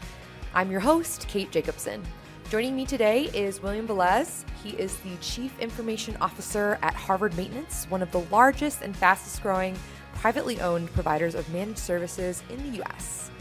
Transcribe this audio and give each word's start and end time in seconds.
I'm 0.54 0.70
your 0.70 0.78
host, 0.78 1.26
Kate 1.26 1.50
Jacobson. 1.50 2.04
Joining 2.50 2.76
me 2.76 2.86
today 2.86 3.24
is 3.34 3.60
William 3.60 3.88
Velez. 3.88 4.44
He 4.62 4.70
is 4.70 4.98
the 4.98 5.16
Chief 5.20 5.58
Information 5.58 6.16
Officer 6.20 6.78
at 6.82 6.94
Harvard 6.94 7.36
Maintenance, 7.36 7.86
one 7.88 8.00
of 8.00 8.12
the 8.12 8.20
largest 8.30 8.82
and 8.82 8.96
fastest 8.96 9.42
growing 9.42 9.76
privately 10.14 10.60
owned 10.60 10.92
providers 10.92 11.34
of 11.34 11.52
managed 11.52 11.80
services 11.80 12.44
in 12.48 12.70
the 12.70 12.84
US. 12.84 13.32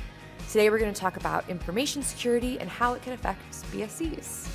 Today, 0.47 0.71
we're 0.71 0.79
going 0.79 0.91
to 0.91 0.99
talk 0.99 1.15
about 1.15 1.47
information 1.47 2.01
security 2.01 2.59
and 2.59 2.67
how 2.67 2.95
it 2.95 3.03
can 3.03 3.13
affect 3.13 3.39
BSCs. 3.71 4.47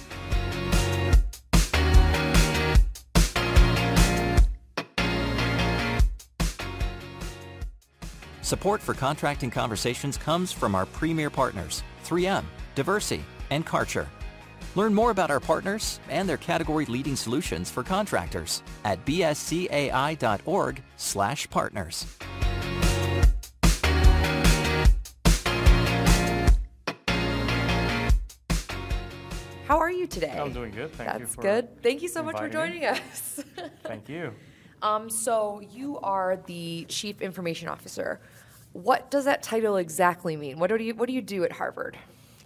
Support 8.45 8.83
for 8.83 8.93
Contracting 8.93 9.51
Conversations 9.51 10.19
comes 10.19 10.53
from 10.53 10.75
our 10.75 10.85
premier 10.85 11.31
partners, 11.31 11.83
3M, 12.05 12.45
Diversey, 12.77 13.23
and 13.49 13.65
Karcher. 13.65 14.07
Learn 14.75 14.93
more 14.93 15.11
about 15.11 15.31
our 15.31 15.41
partners 15.41 15.99
and 16.11 16.29
their 16.29 16.37
category-leading 16.37 17.17
solutions 17.17 17.71
for 17.71 17.83
contractors 17.83 18.63
at 18.85 19.03
bscai.org 19.07 20.83
slash 20.99 21.49
partners. 21.49 22.07
How 29.67 29.79
are 29.79 29.91
you 29.91 30.07
today? 30.07 30.37
I'm 30.39 30.53
doing 30.53 30.73
good. 30.73 30.93
Thank 30.93 31.15
you 31.15 31.19
That's 31.21 31.37
good. 31.37 31.83
Thank 31.83 32.03
you 32.03 32.09
so 32.09 32.23
much 32.23 32.37
for 32.37 32.45
inviting 32.45 32.75
me. 32.75 32.81
joining 32.81 32.99
us. 32.99 33.43
Thank 33.85 34.11
you. 34.11 34.35
um, 34.83 35.09
so, 35.09 35.61
you 35.61 35.99
are 36.01 36.39
the 36.45 36.85
Chief 36.91 37.23
Information 37.23 37.69
Officer. 37.69 38.21
What 38.75 39.09
does 39.09 39.25
that 39.25 39.41
title 39.41 39.77
exactly 39.77 40.37
mean? 40.37 40.59
What 40.59 40.69
do 40.69 40.83
you 40.83 40.95
What 40.95 41.07
do 41.07 41.15
you 41.15 41.23
do 41.23 41.45
at 41.45 41.53
Harvard? 41.53 41.97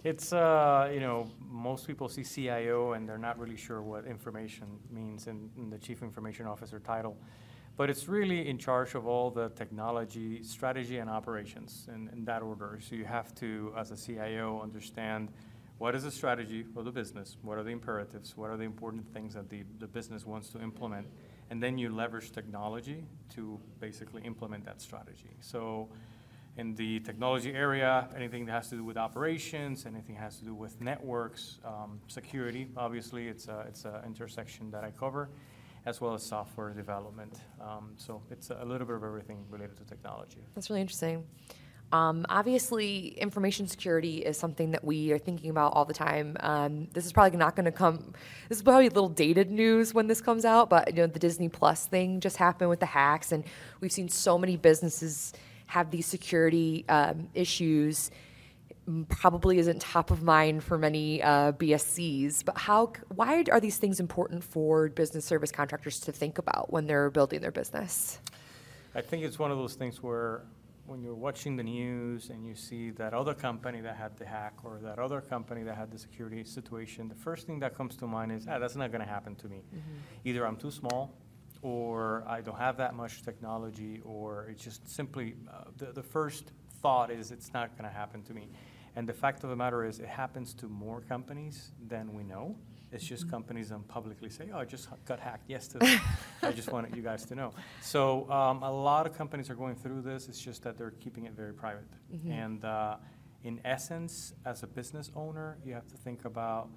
It's 0.03 0.31
uh, 0.31 0.87
you 0.93 0.99
know 0.99 1.27
most 1.41 1.87
people 1.87 2.07
see 2.07 2.23
CIO 2.23 2.93
and 2.93 3.09
they're 3.09 3.17
not 3.17 3.39
really 3.39 3.57
sure 3.57 3.81
what 3.81 4.05
information 4.05 4.67
means 4.91 5.25
in, 5.25 5.49
in 5.57 5.71
the 5.71 5.79
chief 5.79 6.03
information 6.03 6.45
officer 6.45 6.79
title, 6.79 7.17
but 7.77 7.89
it's 7.89 8.07
really 8.07 8.47
in 8.47 8.59
charge 8.59 8.93
of 8.93 9.07
all 9.07 9.31
the 9.31 9.49
technology, 9.49 10.43
strategy, 10.43 10.99
and 10.99 11.09
operations 11.09 11.87
in, 11.93 12.07
in 12.13 12.23
that 12.25 12.43
order. 12.43 12.77
So 12.79 12.95
you 12.95 13.05
have 13.05 13.33
to, 13.35 13.73
as 13.75 13.89
a 13.89 13.97
CIO, 13.97 14.61
understand 14.61 15.29
what 15.79 15.95
is 15.95 16.03
the 16.03 16.11
strategy 16.11 16.61
for 16.61 16.83
the 16.83 16.91
business, 16.91 17.37
what 17.41 17.57
are 17.57 17.63
the 17.63 17.71
imperatives, 17.71 18.37
what 18.37 18.51
are 18.51 18.57
the 18.57 18.65
important 18.65 19.11
things 19.13 19.33
that 19.33 19.49
the, 19.49 19.63
the 19.79 19.87
business 19.87 20.27
wants 20.27 20.49
to 20.49 20.61
implement, 20.61 21.07
and 21.49 21.63
then 21.63 21.77
you 21.77 21.89
leverage 21.89 22.31
technology 22.31 23.03
to 23.33 23.59
basically 23.79 24.21
implement 24.23 24.63
that 24.65 24.79
strategy. 24.79 25.31
So 25.41 25.89
in 26.59 26.75
the 26.75 26.99
technology 26.99 27.53
area, 27.53 28.07
anything 28.15 28.45
that 28.45 28.51
has 28.51 28.69
to 28.69 28.75
do 28.75 28.83
with 28.83 28.97
operations, 28.97 29.85
anything 29.85 30.15
that 30.15 30.21
has 30.21 30.37
to 30.39 30.45
do 30.45 30.53
with 30.53 30.79
networks, 30.81 31.59
um, 31.63 31.99
security, 32.07 32.67
obviously, 32.75 33.29
it's 33.29 33.47
it's 33.67 33.85
an 33.85 34.01
intersection 34.05 34.69
that 34.71 34.83
I 34.83 34.91
cover, 34.91 35.29
as 35.85 36.01
well 36.01 36.13
as 36.13 36.21
software 36.21 36.71
development. 36.71 37.39
Um, 37.61 37.93
so 37.95 38.21
it's 38.29 38.49
a 38.49 38.65
little 38.65 38.85
bit 38.85 38.97
of 38.97 39.03
everything 39.03 39.45
related 39.49 39.77
to 39.77 39.85
technology. 39.85 40.41
That's 40.53 40.69
really 40.69 40.81
interesting. 40.81 41.23
Um, 41.91 42.25
obviously, 42.29 43.17
information 43.17 43.65
security 43.67 44.17
is 44.17 44.37
something 44.37 44.71
that 44.71 44.83
we 44.83 45.11
are 45.11 45.17
thinking 45.17 45.49
about 45.49 45.73
all 45.73 45.85
the 45.85 45.93
time. 45.93 46.37
Um, 46.41 46.87
this 46.93 47.05
is 47.05 47.13
probably 47.13 47.37
not 47.37 47.55
going 47.55 47.65
to 47.65 47.71
come. 47.71 48.13
This 48.47 48.59
is 48.59 48.63
probably 48.63 48.87
a 48.87 48.91
little 48.91 49.09
dated 49.09 49.49
news 49.49 49.93
when 49.93 50.07
this 50.07 50.21
comes 50.21 50.45
out, 50.45 50.69
but 50.69 50.89
you 50.89 51.01
know 51.01 51.07
the 51.07 51.19
Disney 51.19 51.49
Plus 51.49 51.87
thing 51.87 52.19
just 52.19 52.37
happened 52.37 52.69
with 52.69 52.81
the 52.81 52.85
hacks, 52.85 53.31
and 53.31 53.43
we've 53.79 53.93
seen 53.93 54.09
so 54.09 54.37
many 54.37 54.57
businesses 54.57 55.33
have 55.69 55.91
these 55.91 56.07
security 56.07 56.83
um, 56.89 57.29
issues. 57.35 58.09
Probably 59.07 59.59
isn't 59.59 59.79
top 59.81 60.09
of 60.09 60.23
mind 60.23 60.63
for 60.63 60.79
many 60.79 61.21
uh, 61.21 61.51
BSCs, 61.51 62.43
but 62.43 62.57
how? 62.57 62.91
Why 63.13 63.43
are 63.51 63.59
these 63.59 63.77
things 63.77 63.99
important 63.99 64.43
for 64.43 64.89
business 64.89 65.25
service 65.25 65.51
contractors 65.51 65.99
to 66.01 66.11
think 66.11 66.39
about 66.39 66.73
when 66.73 66.87
they're 66.87 67.11
building 67.11 67.41
their 67.41 67.51
business? 67.51 68.19
I 68.95 69.01
think 69.01 69.23
it's 69.23 69.37
one 69.37 69.51
of 69.51 69.59
those 69.59 69.75
things 69.75 70.01
where 70.01 70.41
when 70.87 71.03
you're 71.03 71.13
watching 71.13 71.55
the 71.55 71.61
news 71.61 72.31
and 72.31 72.43
you 72.47 72.55
see 72.55 72.89
that 72.89 73.13
other 73.13 73.35
company 73.35 73.79
that 73.79 73.95
had 73.95 74.17
the 74.17 74.25
hack 74.25 74.55
or 74.63 74.79
that 74.81 74.97
other 74.97 75.21
company 75.21 75.61
that 75.61 75.77
had 75.77 75.91
the 75.91 75.99
security 75.99 76.43
situation, 76.43 77.07
the 77.07 77.13
first 77.13 77.45
thing 77.45 77.59
that 77.59 77.75
comes 77.75 77.95
to 77.97 78.07
mind 78.07 78.31
is, 78.31 78.47
ah, 78.49 78.57
that's 78.57 78.75
not 78.75 78.91
going 78.91 79.05
to 79.05 79.07
happen 79.07 79.35
to 79.35 79.47
me. 79.47 79.61
Either 80.25 80.47
I'm 80.47 80.55
too 80.55 80.71
small 80.71 81.13
or 81.61 82.23
I 82.27 82.41
don't 82.41 82.57
have 82.57 82.77
that 82.77 82.95
much 82.95 83.23
technology 83.23 84.01
or 84.05 84.47
it's 84.49 84.63
just 84.63 84.87
simply, 84.87 85.35
uh, 85.51 85.65
the, 85.77 85.87
the 85.87 86.03
first 86.03 86.51
thought 86.81 87.11
is 87.11 87.31
it's 87.31 87.53
not 87.53 87.77
going 87.77 87.89
to 87.89 87.95
happen 87.95 88.23
to 88.23 88.33
me. 88.33 88.49
And 88.95 89.07
the 89.07 89.13
fact 89.13 89.43
of 89.43 89.49
the 89.49 89.55
matter 89.55 89.85
is, 89.85 89.99
it 89.99 90.07
happens 90.07 90.53
to 90.55 90.67
more 90.67 91.01
companies 91.01 91.71
than 91.87 92.13
we 92.13 92.23
know. 92.23 92.55
It's 92.91 93.05
just 93.05 93.29
companies 93.29 93.69
that 93.69 93.87
publicly 93.87 94.29
say, 94.29 94.49
"Oh, 94.51 94.57
I 94.57 94.65
just 94.65 94.89
got 95.05 95.19
hacked 95.19 95.47
yesterday." 95.47 95.99
I 96.41 96.51
just 96.51 96.71
wanted 96.71 96.95
you 96.95 97.03
guys 97.03 97.23
to 97.25 97.35
know. 97.35 97.53
So 97.81 98.29
um, 98.31 98.63
a 98.63 98.71
lot 98.71 99.05
of 99.05 99.15
companies 99.15 99.49
are 99.51 99.55
going 99.55 99.75
through 99.75 100.01
this. 100.01 100.27
It's 100.27 100.41
just 100.41 100.63
that 100.63 100.75
they're 100.75 100.91
keeping 100.91 101.25
it 101.25 101.33
very 101.33 101.53
private. 101.53 101.85
And 102.31 102.65
uh, 102.65 102.95
in 103.43 103.61
essence, 103.63 104.33
as 104.43 104.63
a 104.63 104.67
business 104.67 105.11
owner, 105.15 105.59
you 105.63 105.73
have 105.73 105.87
to 105.87 105.97
think 105.97 106.25
about 106.25 106.69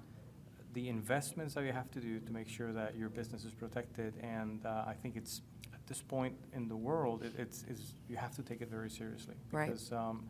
the 0.73 0.89
investments 0.89 1.53
that 1.53 1.63
you 1.63 1.71
have 1.71 1.89
to 1.91 1.99
do 1.99 2.19
to 2.19 2.31
make 2.31 2.47
sure 2.47 2.71
that 2.73 2.95
your 2.95 3.09
business 3.09 3.45
is 3.45 3.53
protected. 3.53 4.13
And 4.21 4.65
uh, 4.65 4.85
I 4.87 4.93
think 4.93 5.15
it's 5.15 5.41
at 5.73 5.85
this 5.87 6.01
point 6.01 6.35
in 6.53 6.67
the 6.67 6.75
world, 6.75 7.23
it, 7.23 7.33
it's, 7.37 7.63
it's 7.69 7.93
you 8.09 8.15
have 8.17 8.35
to 8.35 8.41
take 8.43 8.61
it 8.61 8.69
very 8.69 8.89
seriously 8.89 9.35
Right. 9.51 9.67
because 9.67 9.91
um, 9.91 10.25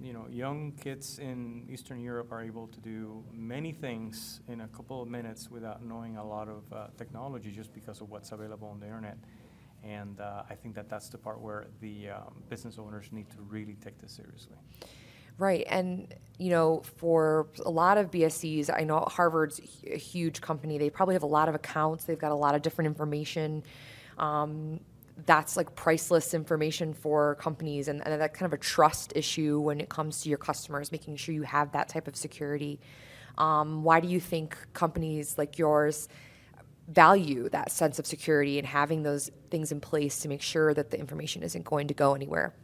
you 0.00 0.12
know 0.12 0.26
young 0.30 0.72
kids 0.72 1.18
in 1.18 1.66
Eastern 1.70 2.00
Europe 2.00 2.32
are 2.32 2.42
able 2.42 2.66
to 2.68 2.80
do 2.80 3.22
many 3.32 3.72
things 3.72 4.40
in 4.48 4.62
a 4.62 4.68
couple 4.68 5.00
of 5.02 5.08
minutes 5.08 5.50
without 5.50 5.84
knowing 5.84 6.16
a 6.16 6.26
lot 6.26 6.48
of 6.48 6.62
uh, 6.72 6.86
technology 6.96 7.50
just 7.52 7.72
because 7.72 8.00
of 8.00 8.10
what's 8.10 8.32
available 8.32 8.68
on 8.68 8.80
the 8.80 8.86
internet. 8.86 9.18
And 9.84 10.20
uh, 10.20 10.44
I 10.48 10.54
think 10.54 10.74
that 10.76 10.88
that's 10.88 11.08
the 11.08 11.18
part 11.18 11.40
where 11.40 11.66
the 11.80 12.10
um, 12.10 12.42
business 12.48 12.78
owners 12.78 13.10
need 13.12 13.28
to 13.30 13.42
really 13.48 13.74
take 13.84 13.98
this 13.98 14.12
seriously. 14.12 14.56
Right. 15.38 15.64
And, 15.68 16.14
you 16.38 16.50
know, 16.50 16.82
for 16.96 17.48
a 17.64 17.70
lot 17.70 17.98
of 17.98 18.10
BSCs, 18.10 18.70
I 18.74 18.84
know 18.84 19.00
Harvard's 19.00 19.60
a 19.86 19.96
huge 19.96 20.40
company. 20.40 20.78
They 20.78 20.90
probably 20.90 21.14
have 21.14 21.22
a 21.22 21.26
lot 21.26 21.48
of 21.48 21.54
accounts, 21.54 22.04
they've 22.04 22.18
got 22.18 22.32
a 22.32 22.36
lot 22.36 22.54
of 22.54 22.62
different 22.62 22.86
information. 22.86 23.62
Um, 24.18 24.80
that's 25.26 25.56
like 25.56 25.74
priceless 25.74 26.34
information 26.34 26.94
for 26.94 27.36
companies, 27.36 27.88
and, 27.88 28.04
and 28.06 28.20
that 28.20 28.34
kind 28.34 28.46
of 28.46 28.52
a 28.52 28.60
trust 28.60 29.12
issue 29.14 29.60
when 29.60 29.80
it 29.80 29.88
comes 29.88 30.22
to 30.22 30.28
your 30.28 30.38
customers, 30.38 30.90
making 30.90 31.16
sure 31.16 31.34
you 31.34 31.42
have 31.42 31.72
that 31.72 31.88
type 31.88 32.08
of 32.08 32.16
security. 32.16 32.80
Um, 33.38 33.82
why 33.82 34.00
do 34.00 34.08
you 34.08 34.20
think 34.20 34.56
companies 34.72 35.38
like 35.38 35.58
yours 35.58 36.08
value 36.88 37.48
that 37.50 37.70
sense 37.70 37.98
of 37.98 38.06
security 38.06 38.58
and 38.58 38.66
having 38.66 39.02
those 39.02 39.30
things 39.50 39.72
in 39.72 39.80
place 39.80 40.20
to 40.20 40.28
make 40.28 40.42
sure 40.42 40.74
that 40.74 40.90
the 40.90 40.98
information 40.98 41.42
isn't 41.42 41.64
going 41.64 41.88
to 41.88 41.94
go 41.94 42.14
anywhere? 42.14 42.54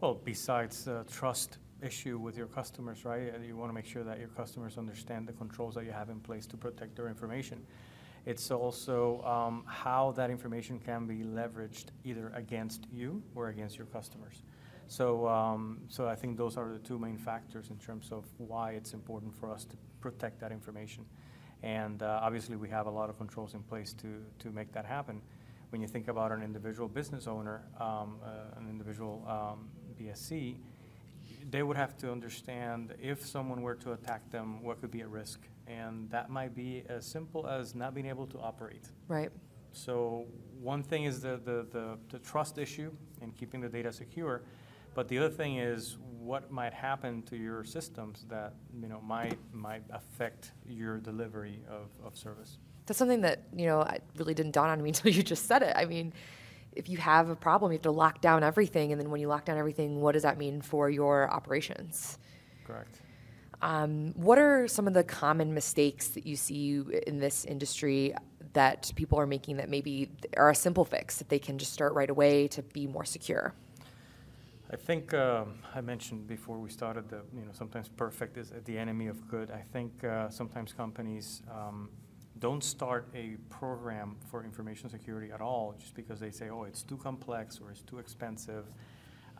Well, 0.00 0.20
besides 0.24 0.84
the 0.84 1.04
trust 1.10 1.58
issue 1.82 2.18
with 2.18 2.36
your 2.36 2.46
customers, 2.46 3.04
right? 3.04 3.32
You 3.46 3.56
want 3.56 3.70
to 3.70 3.74
make 3.74 3.86
sure 3.86 4.04
that 4.04 4.18
your 4.18 4.28
customers 4.28 4.78
understand 4.78 5.26
the 5.26 5.32
controls 5.32 5.74
that 5.74 5.84
you 5.84 5.92
have 5.92 6.10
in 6.10 6.20
place 6.20 6.46
to 6.46 6.56
protect 6.56 6.96
their 6.96 7.08
information. 7.08 7.64
It's 8.26 8.50
also 8.50 9.22
um, 9.22 9.64
how 9.66 10.12
that 10.12 10.30
information 10.30 10.78
can 10.78 11.06
be 11.06 11.18
leveraged 11.18 11.86
either 12.04 12.30
against 12.34 12.86
you 12.92 13.22
or 13.34 13.48
against 13.48 13.78
your 13.78 13.86
customers. 13.86 14.42
So, 14.88 15.28
um, 15.28 15.80
so 15.88 16.08
I 16.08 16.14
think 16.14 16.36
those 16.36 16.56
are 16.56 16.72
the 16.72 16.78
two 16.78 16.98
main 16.98 17.16
factors 17.16 17.70
in 17.70 17.76
terms 17.76 18.10
of 18.10 18.24
why 18.38 18.72
it's 18.72 18.92
important 18.92 19.34
for 19.34 19.50
us 19.50 19.64
to 19.66 19.76
protect 20.00 20.40
that 20.40 20.50
information. 20.50 21.04
And 21.62 22.02
uh, 22.02 22.20
obviously, 22.22 22.56
we 22.56 22.68
have 22.70 22.86
a 22.86 22.90
lot 22.90 23.10
of 23.10 23.18
controls 23.18 23.54
in 23.54 23.62
place 23.62 23.92
to, 23.94 24.22
to 24.38 24.50
make 24.50 24.72
that 24.72 24.84
happen. 24.84 25.20
When 25.70 25.82
you 25.82 25.88
think 25.88 26.08
about 26.08 26.32
an 26.32 26.42
individual 26.42 26.88
business 26.88 27.26
owner, 27.26 27.62
um, 27.78 28.18
uh, 28.24 28.58
an 28.58 28.68
individual 28.70 29.24
um, 29.28 29.68
BSC, 30.00 30.56
they 31.50 31.62
would 31.62 31.76
have 31.76 31.96
to 31.98 32.10
understand 32.10 32.94
if 33.00 33.26
someone 33.26 33.62
were 33.62 33.74
to 33.76 33.92
attack 33.92 34.30
them, 34.30 34.62
what 34.62 34.80
could 34.80 34.90
be 34.90 35.00
at 35.00 35.08
risk. 35.08 35.40
And 35.66 36.10
that 36.10 36.30
might 36.30 36.54
be 36.54 36.84
as 36.88 37.04
simple 37.04 37.46
as 37.46 37.74
not 37.74 37.94
being 37.94 38.06
able 38.06 38.26
to 38.28 38.38
operate. 38.38 38.88
Right. 39.06 39.30
So 39.72 40.26
one 40.60 40.82
thing 40.82 41.04
is 41.04 41.20
the, 41.20 41.40
the, 41.44 41.66
the, 41.70 41.98
the 42.10 42.18
trust 42.18 42.58
issue 42.58 42.90
and 43.20 43.36
keeping 43.36 43.60
the 43.60 43.68
data 43.68 43.92
secure. 43.92 44.42
But 44.94 45.08
the 45.08 45.18
other 45.18 45.30
thing 45.30 45.58
is 45.58 45.98
what 46.18 46.50
might 46.50 46.74
happen 46.74 47.22
to 47.22 47.36
your 47.36 47.62
systems 47.62 48.24
that 48.28 48.54
you 48.80 48.88
know 48.88 49.00
might 49.00 49.38
might 49.52 49.84
affect 49.90 50.52
your 50.66 50.98
delivery 50.98 51.60
of, 51.70 51.88
of 52.04 52.16
service. 52.16 52.58
That's 52.86 52.98
something 52.98 53.20
that 53.20 53.44
you 53.54 53.66
know 53.66 53.86
really 54.16 54.34
didn't 54.34 54.52
dawn 54.52 54.70
on 54.70 54.82
me 54.82 54.88
until 54.94 55.12
you 55.12 55.22
just 55.22 55.46
said 55.46 55.62
it. 55.62 55.74
I 55.76 55.84
mean, 55.84 56.12
if 56.78 56.88
you 56.88 56.96
have 56.98 57.28
a 57.28 57.36
problem, 57.36 57.72
you 57.72 57.76
have 57.76 57.82
to 57.82 57.90
lock 57.90 58.20
down 58.20 58.44
everything, 58.44 58.92
and 58.92 59.00
then 59.00 59.10
when 59.10 59.20
you 59.20 59.26
lock 59.26 59.44
down 59.44 59.58
everything, 59.58 60.00
what 60.00 60.12
does 60.12 60.22
that 60.22 60.38
mean 60.38 60.62
for 60.62 60.88
your 60.88 61.28
operations? 61.30 62.18
Correct. 62.64 63.00
Um, 63.60 64.12
what 64.14 64.38
are 64.38 64.68
some 64.68 64.86
of 64.86 64.94
the 64.94 65.02
common 65.02 65.52
mistakes 65.52 66.08
that 66.08 66.24
you 66.24 66.36
see 66.36 66.80
in 67.06 67.18
this 67.18 67.44
industry 67.44 68.14
that 68.52 68.92
people 68.94 69.18
are 69.18 69.26
making 69.26 69.56
that 69.56 69.68
maybe 69.68 70.10
are 70.36 70.50
a 70.50 70.54
simple 70.54 70.84
fix 70.84 71.18
that 71.18 71.28
they 71.28 71.40
can 71.40 71.58
just 71.58 71.72
start 71.72 71.92
right 71.94 72.08
away 72.08 72.46
to 72.48 72.62
be 72.62 72.86
more 72.86 73.04
secure? 73.04 73.52
I 74.70 74.76
think 74.76 75.12
um, 75.14 75.54
I 75.74 75.80
mentioned 75.80 76.28
before 76.28 76.58
we 76.58 76.70
started 76.70 77.08
that 77.08 77.24
you 77.34 77.40
know 77.40 77.52
sometimes 77.52 77.88
perfect 77.88 78.36
is 78.36 78.52
the 78.64 78.78
enemy 78.78 79.08
of 79.08 79.26
good. 79.26 79.50
I 79.50 79.62
think 79.72 80.04
uh, 80.04 80.28
sometimes 80.28 80.72
companies 80.72 81.42
um, 81.50 81.88
don't 82.40 82.62
start 82.62 83.08
a 83.14 83.36
program 83.48 84.16
for 84.30 84.44
information 84.44 84.88
security 84.88 85.32
at 85.32 85.40
all 85.40 85.74
just 85.78 85.94
because 85.94 86.20
they 86.20 86.30
say, 86.30 86.50
oh, 86.50 86.64
it's 86.64 86.82
too 86.82 86.96
complex 86.96 87.60
or 87.60 87.70
it's 87.70 87.82
too 87.82 87.98
expensive. 87.98 88.64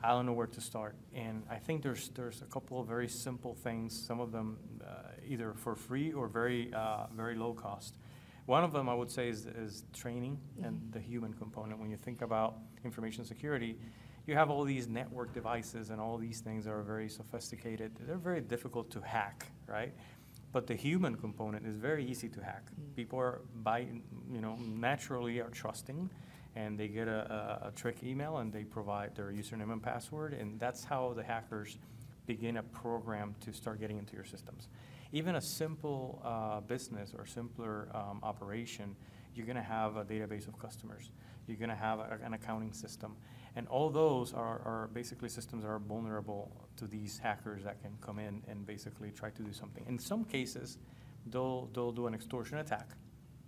I 0.02 0.10
don't 0.10 0.26
know 0.26 0.32
where 0.32 0.46
to 0.46 0.60
start. 0.60 0.96
And 1.14 1.42
I 1.50 1.56
think 1.56 1.82
there's 1.82 2.10
there's 2.10 2.42
a 2.42 2.46
couple 2.46 2.80
of 2.80 2.86
very 2.86 3.08
simple 3.08 3.54
things. 3.54 3.98
Some 3.98 4.20
of 4.20 4.30
them 4.30 4.58
uh, 4.86 4.92
either 5.26 5.54
for 5.54 5.74
free 5.74 6.12
or 6.12 6.28
very 6.28 6.72
uh, 6.72 7.06
very 7.14 7.34
low 7.34 7.52
cost. 7.52 7.96
One 8.46 8.64
of 8.64 8.72
them 8.72 8.88
I 8.88 8.94
would 8.94 9.10
say 9.10 9.28
is, 9.28 9.46
is 9.46 9.84
training 9.92 10.38
mm-hmm. 10.38 10.64
and 10.64 10.92
the 10.92 11.00
human 11.00 11.34
component. 11.34 11.78
When 11.80 11.90
you 11.90 11.96
think 11.96 12.22
about 12.22 12.56
information 12.84 13.24
security, 13.24 13.76
you 14.26 14.34
have 14.34 14.50
all 14.50 14.64
these 14.64 14.88
network 14.88 15.32
devices 15.32 15.90
and 15.90 16.00
all 16.00 16.16
these 16.18 16.40
things 16.40 16.66
are 16.66 16.82
very 16.82 17.08
sophisticated. 17.08 17.92
They're 18.06 18.16
very 18.16 18.40
difficult 18.40 18.90
to 18.90 19.00
hack, 19.00 19.46
right? 19.66 19.92
But 20.52 20.66
the 20.66 20.74
human 20.74 21.16
component 21.16 21.66
is 21.66 21.76
very 21.76 22.04
easy 22.04 22.28
to 22.30 22.40
hack. 22.42 22.64
Mm. 22.70 22.96
People 22.96 23.18
are 23.18 23.40
by 23.62 23.80
you 24.30 24.40
know 24.40 24.56
naturally 24.56 25.40
are 25.40 25.50
trusting, 25.50 26.08
and 26.56 26.78
they 26.78 26.88
get 26.88 27.08
a, 27.08 27.60
a, 27.62 27.68
a, 27.68 27.70
trick 27.72 28.02
email 28.02 28.38
and 28.38 28.52
they 28.52 28.64
provide 28.64 29.14
their 29.14 29.30
username 29.30 29.72
and 29.72 29.82
password, 29.82 30.32
and 30.32 30.58
that's 30.58 30.84
how 30.84 31.12
the 31.14 31.22
hackers 31.22 31.78
begin 32.26 32.58
a 32.58 32.62
program 32.62 33.34
to 33.40 33.52
start 33.52 33.80
getting 33.80 33.98
into 33.98 34.14
your 34.14 34.24
systems. 34.24 34.68
Even 35.12 35.36
a 35.36 35.40
simple 35.40 36.20
uh, 36.24 36.60
business 36.60 37.14
or 37.16 37.24
simpler 37.24 37.88
um, 37.94 38.20
operation, 38.22 38.94
you're 39.34 39.46
going 39.46 39.56
to 39.56 39.62
have 39.62 39.96
a 39.96 40.04
database 40.04 40.46
of 40.46 40.58
customers. 40.58 41.10
You're 41.46 41.56
going 41.56 41.70
to 41.70 41.76
have 41.76 42.00
a, 42.00 42.18
an 42.22 42.34
accounting 42.34 42.72
system. 42.72 43.16
And 43.58 43.66
all 43.66 43.90
those 43.90 44.32
are, 44.34 44.60
are 44.64 44.88
basically 44.94 45.28
systems 45.28 45.64
that 45.64 45.68
are 45.68 45.80
vulnerable 45.80 46.52
to 46.76 46.86
these 46.86 47.18
hackers 47.18 47.64
that 47.64 47.82
can 47.82 47.90
come 48.00 48.20
in 48.20 48.40
and 48.46 48.64
basically 48.64 49.10
try 49.10 49.30
to 49.30 49.42
do 49.42 49.52
something. 49.52 49.84
In 49.88 49.98
some 49.98 50.22
cases, 50.22 50.78
they'll, 51.26 51.68
they'll 51.74 51.90
do 51.90 52.06
an 52.06 52.14
extortion 52.14 52.58
attack. 52.58 52.90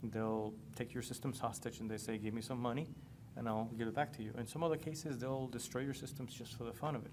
They'll 0.02 0.52
take 0.74 0.92
your 0.92 1.04
systems 1.04 1.38
hostage 1.38 1.78
and 1.78 1.88
they 1.88 1.96
say, 1.96 2.18
give 2.18 2.34
me 2.34 2.42
some 2.42 2.60
money 2.60 2.88
and 3.36 3.48
I'll 3.48 3.70
give 3.78 3.86
it 3.86 3.94
back 3.94 4.12
to 4.16 4.24
you. 4.24 4.32
In 4.36 4.48
some 4.48 4.64
other 4.64 4.76
cases, 4.76 5.16
they'll 5.16 5.46
destroy 5.46 5.82
your 5.82 5.94
systems 5.94 6.34
just 6.34 6.58
for 6.58 6.64
the 6.64 6.72
fun 6.72 6.96
of 6.96 7.04
it. 7.04 7.12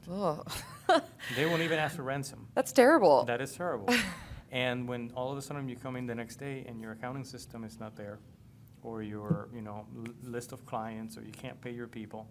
They 1.36 1.46
won't 1.46 1.62
even 1.62 1.78
ask 1.78 1.98
for 1.98 2.02
ransom. 2.02 2.48
That's 2.56 2.72
terrible. 2.72 3.26
That 3.26 3.42
is 3.42 3.52
terrible. 3.54 3.94
and 4.52 4.88
when 4.88 5.12
all 5.16 5.32
of 5.32 5.38
a 5.38 5.42
sudden 5.44 5.70
you 5.70 5.76
come 5.76 5.98
in 5.98 6.08
the 6.08 6.16
next 6.16 6.38
day 6.38 6.66
and 6.68 6.82
your 6.82 6.94
accounting 6.94 7.26
system 7.26 7.64
is 7.64 7.80
not 7.80 7.96
there, 7.96 8.18
or 8.82 9.04
your 9.04 9.50
you 9.54 9.62
know 9.62 9.86
list 10.24 10.52
of 10.52 10.66
clients, 10.66 11.16
or 11.16 11.22
you 11.22 11.32
can't 11.32 11.60
pay 11.62 11.72
your 11.72 11.88
people, 11.88 12.28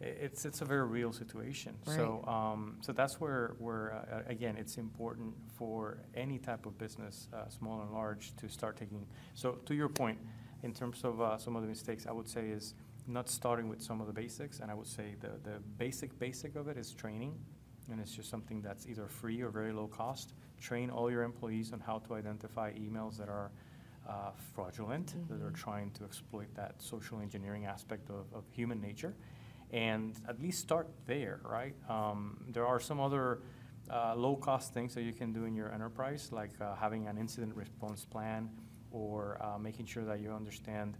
it's 0.00 0.44
it's 0.44 0.60
a 0.60 0.64
very 0.64 0.86
real 0.86 1.12
situation. 1.12 1.74
Right. 1.86 1.96
So 1.96 2.24
um, 2.26 2.76
so 2.80 2.92
that's 2.92 3.20
where 3.20 3.54
where 3.58 3.94
uh, 3.94 4.30
again 4.30 4.56
it's 4.56 4.76
important 4.76 5.34
for 5.56 5.98
any 6.14 6.38
type 6.38 6.66
of 6.66 6.76
business, 6.78 7.28
uh, 7.32 7.48
small 7.48 7.80
and 7.80 7.92
large, 7.92 8.34
to 8.36 8.48
start 8.48 8.76
taking. 8.76 9.06
So 9.34 9.52
to 9.66 9.74
your 9.74 9.88
point, 9.88 10.18
in 10.62 10.72
terms 10.72 11.02
of 11.04 11.20
uh, 11.20 11.38
some 11.38 11.56
of 11.56 11.62
the 11.62 11.68
mistakes, 11.68 12.06
I 12.06 12.12
would 12.12 12.28
say 12.28 12.48
is 12.48 12.74
not 13.06 13.28
starting 13.28 13.68
with 13.68 13.80
some 13.80 14.00
of 14.00 14.06
the 14.06 14.12
basics, 14.12 14.60
and 14.60 14.70
I 14.70 14.74
would 14.74 14.86
say 14.86 15.14
the 15.20 15.32
the 15.42 15.60
basic 15.78 16.18
basic 16.18 16.56
of 16.56 16.68
it 16.68 16.76
is 16.76 16.92
training, 16.92 17.38
and 17.90 18.00
it's 18.00 18.12
just 18.12 18.28
something 18.28 18.60
that's 18.60 18.86
either 18.86 19.06
free 19.06 19.40
or 19.40 19.50
very 19.50 19.72
low 19.72 19.86
cost. 19.86 20.34
Train 20.60 20.90
all 20.90 21.10
your 21.10 21.22
employees 21.22 21.72
on 21.72 21.80
how 21.80 21.98
to 22.00 22.14
identify 22.14 22.72
emails 22.72 23.16
that 23.18 23.28
are 23.28 23.50
uh, 24.08 24.30
fraudulent, 24.54 25.06
mm-hmm. 25.06 25.28
that 25.28 25.42
are 25.42 25.48
mm-hmm. 25.48 25.54
trying 25.54 25.90
to 25.92 26.04
exploit 26.04 26.54
that 26.54 26.74
social 26.78 27.20
engineering 27.20 27.64
aspect 27.66 28.10
of, 28.10 28.26
of 28.34 28.44
human 28.50 28.80
nature 28.80 29.14
and 29.72 30.14
at 30.28 30.40
least 30.40 30.60
start 30.60 30.88
there, 31.06 31.40
right? 31.44 31.74
Um, 31.88 32.44
there 32.48 32.66
are 32.66 32.80
some 32.80 33.00
other 33.00 33.40
uh, 33.90 34.14
low-cost 34.16 34.72
things 34.72 34.94
that 34.94 35.02
you 35.02 35.12
can 35.12 35.32
do 35.32 35.44
in 35.44 35.54
your 35.54 35.72
enterprise, 35.72 36.30
like 36.32 36.50
uh, 36.60 36.74
having 36.74 37.06
an 37.06 37.18
incident 37.18 37.54
response 37.54 38.04
plan 38.04 38.50
or 38.90 39.38
uh, 39.40 39.58
making 39.58 39.86
sure 39.86 40.04
that 40.04 40.20
you 40.20 40.32
understand 40.32 40.96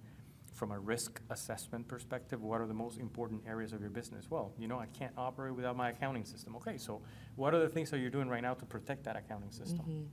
from 0.53 0.73
a 0.73 0.79
risk 0.79 1.21
assessment 1.29 1.87
perspective, 1.87 2.43
what 2.43 2.61
are 2.61 2.67
the 2.67 2.75
most 2.75 2.99
important 2.99 3.43
areas 3.47 3.75
of 3.75 3.81
your 3.81 3.91
business? 3.91 4.31
Well, 4.31 4.53
you 4.59 4.69
know, 4.69 4.79
I 4.79 4.87
can't 4.87 5.13
operate 5.19 5.55
without 5.55 5.77
my 5.77 5.91
accounting 5.91 6.25
system. 6.25 6.57
Okay, 6.57 6.79
so 6.79 7.03
what 7.37 7.53
are 7.55 7.61
the 7.61 7.69
things 7.69 7.91
that 7.91 7.99
you're 7.99 8.11
doing 8.11 8.29
right 8.29 8.43
now 8.43 8.55
to 8.55 8.65
protect 8.65 9.05
that 9.05 9.17
accounting 9.17 9.51
system? 9.51 9.81
Mm-hmm. 9.81 10.05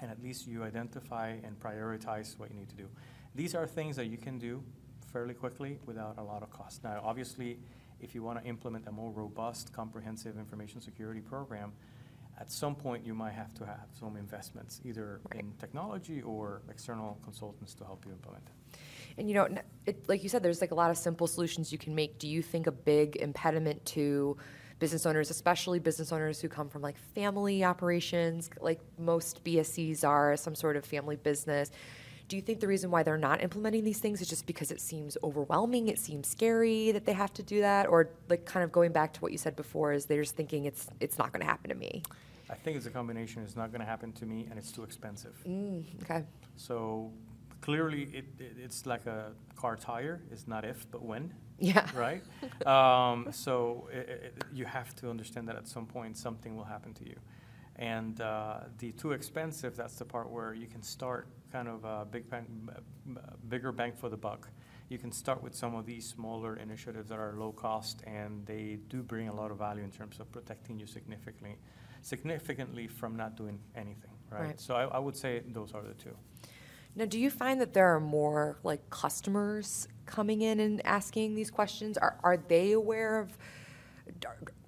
And 0.00 0.10
at 0.10 0.22
least 0.22 0.46
you 0.46 0.62
identify 0.62 1.30
and 1.42 1.58
prioritize 1.58 2.38
what 2.38 2.50
you 2.50 2.56
need 2.56 2.68
to 2.68 2.76
do. 2.76 2.88
These 3.34 3.54
are 3.54 3.66
things 3.66 3.96
that 3.96 4.06
you 4.06 4.16
can 4.16 4.38
do 4.38 4.62
fairly 5.12 5.34
quickly 5.34 5.78
without 5.86 6.18
a 6.18 6.22
lot 6.22 6.42
of 6.42 6.50
cost. 6.50 6.84
Now, 6.84 7.00
obviously, 7.04 7.58
if 8.00 8.14
you 8.14 8.22
want 8.22 8.42
to 8.42 8.48
implement 8.48 8.86
a 8.88 8.92
more 8.92 9.10
robust, 9.10 9.72
comprehensive 9.72 10.38
information 10.38 10.80
security 10.80 11.20
program, 11.20 11.72
at 12.38 12.50
some 12.50 12.74
point 12.74 13.04
you 13.04 13.14
might 13.14 13.32
have 13.32 13.52
to 13.54 13.66
have 13.66 13.86
some 13.98 14.16
investments, 14.16 14.80
either 14.84 15.20
right. 15.30 15.40
in 15.40 15.52
technology 15.58 16.22
or 16.22 16.62
external 16.70 17.18
consultants 17.22 17.74
to 17.74 17.84
help 17.84 18.04
you 18.06 18.12
implement 18.12 18.44
it. 18.46 18.78
And 19.18 19.28
you 19.28 19.34
know, 19.34 19.48
it, 19.86 20.08
like 20.08 20.22
you 20.22 20.28
said, 20.28 20.42
there's 20.42 20.60
like 20.60 20.70
a 20.70 20.74
lot 20.74 20.90
of 20.90 20.96
simple 20.96 21.26
solutions 21.26 21.70
you 21.72 21.78
can 21.78 21.94
make. 21.94 22.18
Do 22.18 22.26
you 22.26 22.42
think 22.42 22.66
a 22.66 22.72
big 22.72 23.16
impediment 23.16 23.84
to 23.86 24.36
business 24.78 25.04
owners, 25.04 25.30
especially 25.30 25.78
business 25.78 26.10
owners 26.10 26.40
who 26.40 26.48
come 26.48 26.70
from 26.70 26.80
like 26.80 26.96
family 27.14 27.62
operations, 27.62 28.48
like 28.60 28.80
most 28.98 29.44
BSCs 29.44 30.04
are, 30.08 30.36
some 30.36 30.54
sort 30.54 30.76
of 30.76 30.84
family 30.84 31.16
business? 31.16 31.70
Do 32.30 32.36
you 32.36 32.42
think 32.42 32.60
the 32.60 32.68
reason 32.68 32.92
why 32.92 33.02
they're 33.02 33.18
not 33.18 33.42
implementing 33.42 33.82
these 33.82 33.98
things 33.98 34.22
is 34.22 34.28
just 34.28 34.46
because 34.46 34.70
it 34.70 34.80
seems 34.80 35.18
overwhelming 35.24 35.88
it 35.88 35.98
seems 35.98 36.28
scary 36.28 36.92
that 36.92 37.04
they 37.04 37.12
have 37.12 37.34
to 37.34 37.42
do 37.42 37.60
that? 37.60 37.88
Or 37.88 38.08
like 38.28 38.44
kind 38.46 38.62
of 38.62 38.70
going 38.70 38.92
back 38.92 39.12
to 39.14 39.20
what 39.20 39.32
you 39.32 39.38
said 39.38 39.56
before 39.56 39.92
is 39.92 40.06
they're 40.06 40.22
just 40.22 40.36
thinking 40.36 40.64
it's 40.64 40.88
it's 41.00 41.18
not 41.18 41.32
going 41.32 41.40
to 41.40 41.46
happen 41.46 41.70
to 41.70 41.76
me? 41.76 42.04
I 42.48 42.54
think 42.54 42.76
it's 42.76 42.86
a 42.86 42.90
combination 42.90 43.42
it's 43.42 43.56
not 43.56 43.72
going 43.72 43.80
to 43.80 43.86
happen 43.86 44.12
to 44.12 44.26
me 44.26 44.46
and 44.48 44.58
it's 44.60 44.70
too 44.70 44.84
expensive. 44.84 45.34
Mm, 45.44 45.82
okay. 46.02 46.24
So 46.56 47.10
clearly 47.60 48.02
it, 48.18 48.26
it, 48.38 48.52
it's 48.64 48.86
like 48.86 49.06
a 49.06 49.32
car 49.56 49.74
tire 49.74 50.22
it's 50.30 50.46
not 50.46 50.64
if 50.64 50.88
but 50.92 51.02
when. 51.02 51.34
Yeah. 51.58 51.84
Right? 52.06 52.22
Um, 52.64 53.26
so 53.32 53.88
it, 53.92 54.44
you 54.52 54.66
have 54.66 54.94
to 55.00 55.10
understand 55.10 55.48
that 55.48 55.56
at 55.56 55.66
some 55.66 55.84
point 55.84 56.16
something 56.16 56.54
will 56.56 56.70
happen 56.74 56.94
to 56.94 57.04
you 57.04 57.16
and 57.76 58.20
uh, 58.20 58.60
the 58.78 58.92
too 58.92 59.12
expensive, 59.12 59.76
that's 59.76 59.96
the 59.96 60.04
part 60.04 60.30
where 60.30 60.52
you 60.54 60.66
can 60.66 60.82
start 60.82 61.28
kind 61.52 61.68
of 61.68 61.84
a 61.84 62.06
big 62.10 62.28
bang, 62.28 62.68
bigger 63.48 63.72
bang 63.72 63.92
for 63.92 64.08
the 64.08 64.16
buck. 64.16 64.48
You 64.88 64.98
can 64.98 65.12
start 65.12 65.42
with 65.42 65.54
some 65.54 65.74
of 65.74 65.86
these 65.86 66.06
smaller 66.06 66.56
initiatives 66.56 67.08
that 67.08 67.18
are 67.18 67.34
low 67.36 67.52
cost 67.52 68.02
and 68.06 68.44
they 68.44 68.78
do 68.88 69.02
bring 69.02 69.28
a 69.28 69.34
lot 69.34 69.50
of 69.50 69.58
value 69.58 69.84
in 69.84 69.90
terms 69.90 70.18
of 70.18 70.30
protecting 70.32 70.78
you 70.78 70.86
significantly, 70.86 71.58
significantly 72.02 72.88
from 72.88 73.16
not 73.16 73.36
doing 73.36 73.60
anything, 73.76 74.10
right? 74.30 74.40
right. 74.40 74.60
So 74.60 74.74
I, 74.74 74.84
I 74.84 74.98
would 74.98 75.16
say 75.16 75.42
those 75.46 75.72
are 75.72 75.82
the 75.82 75.94
two. 75.94 76.16
Now, 76.96 77.04
do 77.04 77.20
you 77.20 77.30
find 77.30 77.60
that 77.60 77.72
there 77.72 77.94
are 77.94 78.00
more 78.00 78.58
like 78.64 78.90
customers 78.90 79.86
coming 80.06 80.42
in 80.42 80.58
and 80.58 80.84
asking 80.84 81.36
these 81.36 81.50
questions? 81.50 81.96
Are, 81.96 82.18
are 82.24 82.36
they 82.36 82.72
aware 82.72 83.20
of 83.20 83.38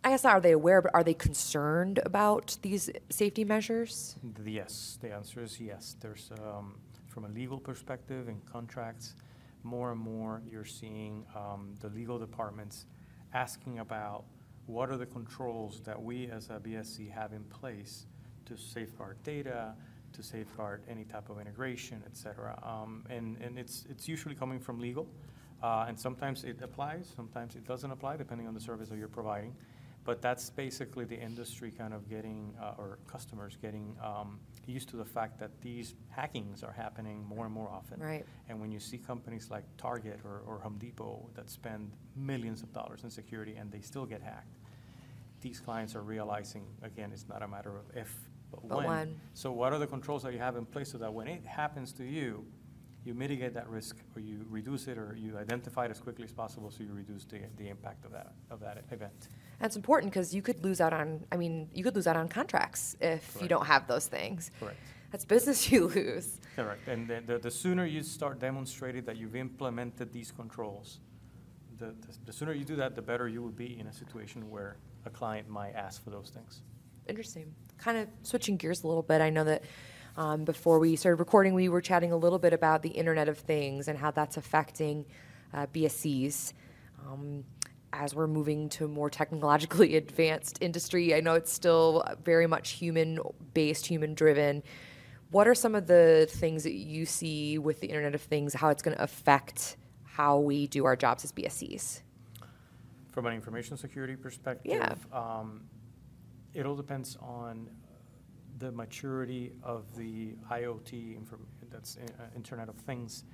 I 0.04 0.10
guess 0.10 0.24
are 0.24 0.40
they 0.40 0.52
aware, 0.52 0.82
but 0.82 0.92
are 0.94 1.04
they 1.04 1.14
concerned 1.14 2.00
about 2.04 2.56
these 2.62 2.90
safety 3.08 3.44
measures? 3.44 4.16
Yes, 4.44 4.98
the 5.00 5.12
answer 5.12 5.42
is 5.42 5.60
yes. 5.60 5.96
There's, 6.00 6.30
um, 6.44 6.78
from 7.08 7.24
a 7.24 7.28
legal 7.28 7.58
perspective 7.58 8.28
in 8.28 8.40
contracts, 8.50 9.14
more 9.62 9.92
and 9.92 10.00
more 10.00 10.42
you're 10.50 10.64
seeing 10.64 11.24
um, 11.36 11.74
the 11.80 11.88
legal 11.88 12.18
departments 12.18 12.86
asking 13.32 13.78
about 13.78 14.24
what 14.66 14.90
are 14.90 14.96
the 14.96 15.06
controls 15.06 15.80
that 15.84 16.00
we 16.00 16.26
as 16.30 16.48
a 16.50 16.58
BSC 16.58 17.10
have 17.10 17.32
in 17.32 17.44
place 17.44 18.06
to 18.46 18.56
safeguard 18.56 19.22
data, 19.22 19.74
to 20.12 20.22
safeguard 20.22 20.82
any 20.88 21.04
type 21.04 21.30
of 21.30 21.40
integration, 21.40 22.02
et 22.06 22.16
cetera. 22.16 22.58
Um, 22.62 23.04
and, 23.08 23.36
and 23.38 23.58
it's, 23.58 23.86
it's 23.88 24.08
usually 24.08 24.34
coming 24.34 24.60
from 24.60 24.78
legal. 24.78 25.06
Uh, 25.62 25.86
and 25.88 25.98
sometimes 25.98 26.44
it 26.44 26.60
applies, 26.62 27.12
sometimes 27.14 27.54
it 27.54 27.64
doesn't 27.66 27.90
apply, 27.90 28.16
depending 28.16 28.48
on 28.48 28.54
the 28.54 28.60
service 28.60 28.88
that 28.88 28.98
you're 28.98 29.08
providing. 29.08 29.54
But 30.04 30.20
that's 30.20 30.50
basically 30.50 31.04
the 31.04 31.16
industry 31.16 31.70
kind 31.70 31.94
of 31.94 32.10
getting, 32.10 32.54
uh, 32.60 32.74
or 32.76 32.98
customers 33.06 33.56
getting 33.62 33.96
um, 34.02 34.40
used 34.66 34.88
to 34.88 34.96
the 34.96 35.04
fact 35.04 35.38
that 35.38 35.60
these 35.60 35.94
hackings 36.08 36.64
are 36.64 36.72
happening 36.72 37.24
more 37.24 37.44
and 37.44 37.54
more 37.54 37.70
often. 37.70 38.00
Right. 38.00 38.24
And 38.48 38.60
when 38.60 38.72
you 38.72 38.80
see 38.80 38.98
companies 38.98 39.48
like 39.48 39.64
Target 39.76 40.18
or, 40.24 40.42
or 40.44 40.58
Home 40.58 40.76
Depot 40.78 41.30
that 41.34 41.48
spend 41.48 41.92
millions 42.16 42.64
of 42.64 42.72
dollars 42.72 43.04
in 43.04 43.10
security 43.10 43.54
and 43.54 43.70
they 43.70 43.80
still 43.80 44.04
get 44.04 44.22
hacked, 44.22 44.58
these 45.40 45.60
clients 45.60 45.94
are 45.94 46.02
realizing, 46.02 46.64
again, 46.82 47.10
it's 47.12 47.28
not 47.28 47.42
a 47.42 47.46
matter 47.46 47.76
of 47.76 47.84
if, 47.96 48.12
but, 48.50 48.68
But 48.68 48.78
when. 48.78 48.86
when. 48.86 49.20
So 49.34 49.52
what 49.52 49.72
are 49.72 49.78
the 49.78 49.86
controls 49.86 50.24
that 50.24 50.32
you 50.32 50.40
have 50.40 50.56
in 50.56 50.66
place 50.66 50.90
so 50.90 50.98
that 50.98 51.14
when 51.14 51.28
it 51.28 51.46
happens 51.46 51.92
to 51.92 52.04
you, 52.04 52.44
you 53.04 53.14
mitigate 53.14 53.54
that 53.54 53.68
risk 53.68 53.96
or 54.14 54.20
you 54.20 54.44
reduce 54.48 54.86
it 54.86 54.96
or 54.96 55.16
you 55.18 55.36
identify 55.36 55.86
it 55.86 55.90
as 55.90 55.98
quickly 55.98 56.24
as 56.24 56.32
possible 56.32 56.70
so 56.70 56.84
you 56.84 56.92
reduce 56.92 57.24
the, 57.24 57.40
the 57.56 57.68
impact 57.68 58.04
of 58.04 58.12
that, 58.12 58.32
of 58.50 58.60
that 58.60 58.84
event. 58.90 59.28
And 59.58 59.66
it's 59.66 59.76
important 59.76 60.12
because 60.12 60.34
you 60.34 60.42
could 60.42 60.62
lose 60.62 60.80
out 60.80 60.92
on, 60.92 61.24
I 61.32 61.36
mean, 61.36 61.68
you 61.74 61.82
could 61.82 61.96
lose 61.96 62.06
out 62.06 62.16
on 62.16 62.28
contracts 62.28 62.96
if 63.00 63.36
you 63.40 63.48
don't 63.48 63.66
have 63.66 63.88
those 63.88 64.06
things. 64.06 64.50
Correct. 64.60 64.78
That's 65.10 65.24
business 65.24 65.70
you 65.72 65.88
lose. 65.88 66.38
Correct. 66.54 66.86
And 66.86 67.08
the, 67.08 67.22
the, 67.26 67.38
the 67.38 67.50
sooner 67.50 67.84
you 67.84 68.02
start 68.02 68.38
demonstrating 68.38 69.04
that 69.04 69.16
you've 69.16 69.36
implemented 69.36 70.12
these 70.12 70.30
controls, 70.30 71.00
the, 71.78 71.86
the, 71.86 72.16
the 72.26 72.32
sooner 72.32 72.52
you 72.52 72.64
do 72.64 72.76
that, 72.76 72.94
the 72.94 73.02
better 73.02 73.28
you 73.28 73.42
will 73.42 73.50
be 73.50 73.78
in 73.78 73.88
a 73.88 73.92
situation 73.92 74.48
where 74.48 74.76
a 75.04 75.10
client 75.10 75.48
might 75.48 75.74
ask 75.74 76.02
for 76.04 76.10
those 76.10 76.30
things. 76.30 76.62
Interesting. 77.08 77.52
Kind 77.78 77.98
of 77.98 78.08
switching 78.22 78.56
gears 78.56 78.84
a 78.84 78.86
little 78.86 79.02
bit. 79.02 79.20
I 79.20 79.30
know 79.30 79.42
that 79.44 79.64
um, 80.16 80.44
before 80.44 80.78
we 80.78 80.96
started 80.96 81.16
recording, 81.18 81.54
we 81.54 81.68
were 81.68 81.80
chatting 81.80 82.12
a 82.12 82.16
little 82.16 82.38
bit 82.38 82.52
about 82.52 82.82
the 82.82 82.90
Internet 82.90 83.28
of 83.28 83.38
Things 83.38 83.88
and 83.88 83.98
how 83.98 84.10
that's 84.10 84.36
affecting 84.36 85.06
uh, 85.54 85.66
BSCs. 85.66 86.52
Um, 87.06 87.44
as 87.94 88.14
we're 88.14 88.26
moving 88.26 88.68
to 88.70 88.88
more 88.88 89.10
technologically 89.10 89.96
advanced 89.96 90.58
industry, 90.60 91.14
I 91.14 91.20
know 91.20 91.34
it's 91.34 91.52
still 91.52 92.04
very 92.24 92.46
much 92.46 92.70
human 92.70 93.18
based, 93.54 93.86
human 93.86 94.14
driven. 94.14 94.62
What 95.30 95.48
are 95.48 95.54
some 95.54 95.74
of 95.74 95.86
the 95.86 96.28
things 96.30 96.62
that 96.64 96.74
you 96.74 97.06
see 97.06 97.58
with 97.58 97.80
the 97.80 97.86
Internet 97.86 98.14
of 98.14 98.20
Things, 98.22 98.54
how 98.54 98.68
it's 98.68 98.82
going 98.82 98.96
to 98.96 99.02
affect 99.02 99.76
how 100.04 100.38
we 100.38 100.66
do 100.66 100.84
our 100.84 100.94
jobs 100.94 101.24
as 101.24 101.32
BSCs? 101.32 102.02
From 103.12 103.26
an 103.26 103.34
information 103.34 103.76
security 103.78 104.16
perspective, 104.16 104.72
Yeah. 104.72 104.94
um, 105.12 105.62
it 106.54 106.66
all 106.66 106.76
depends 106.76 107.16
on 107.16 107.68
the 108.62 108.70
maturity 108.70 109.52
of 109.64 109.96
the 109.96 110.34
IoT, 110.48 111.18
that's 111.68 111.96
uh, 111.96 112.22
Internet 112.36 112.68
of 112.68 112.76
Things, 112.76 113.24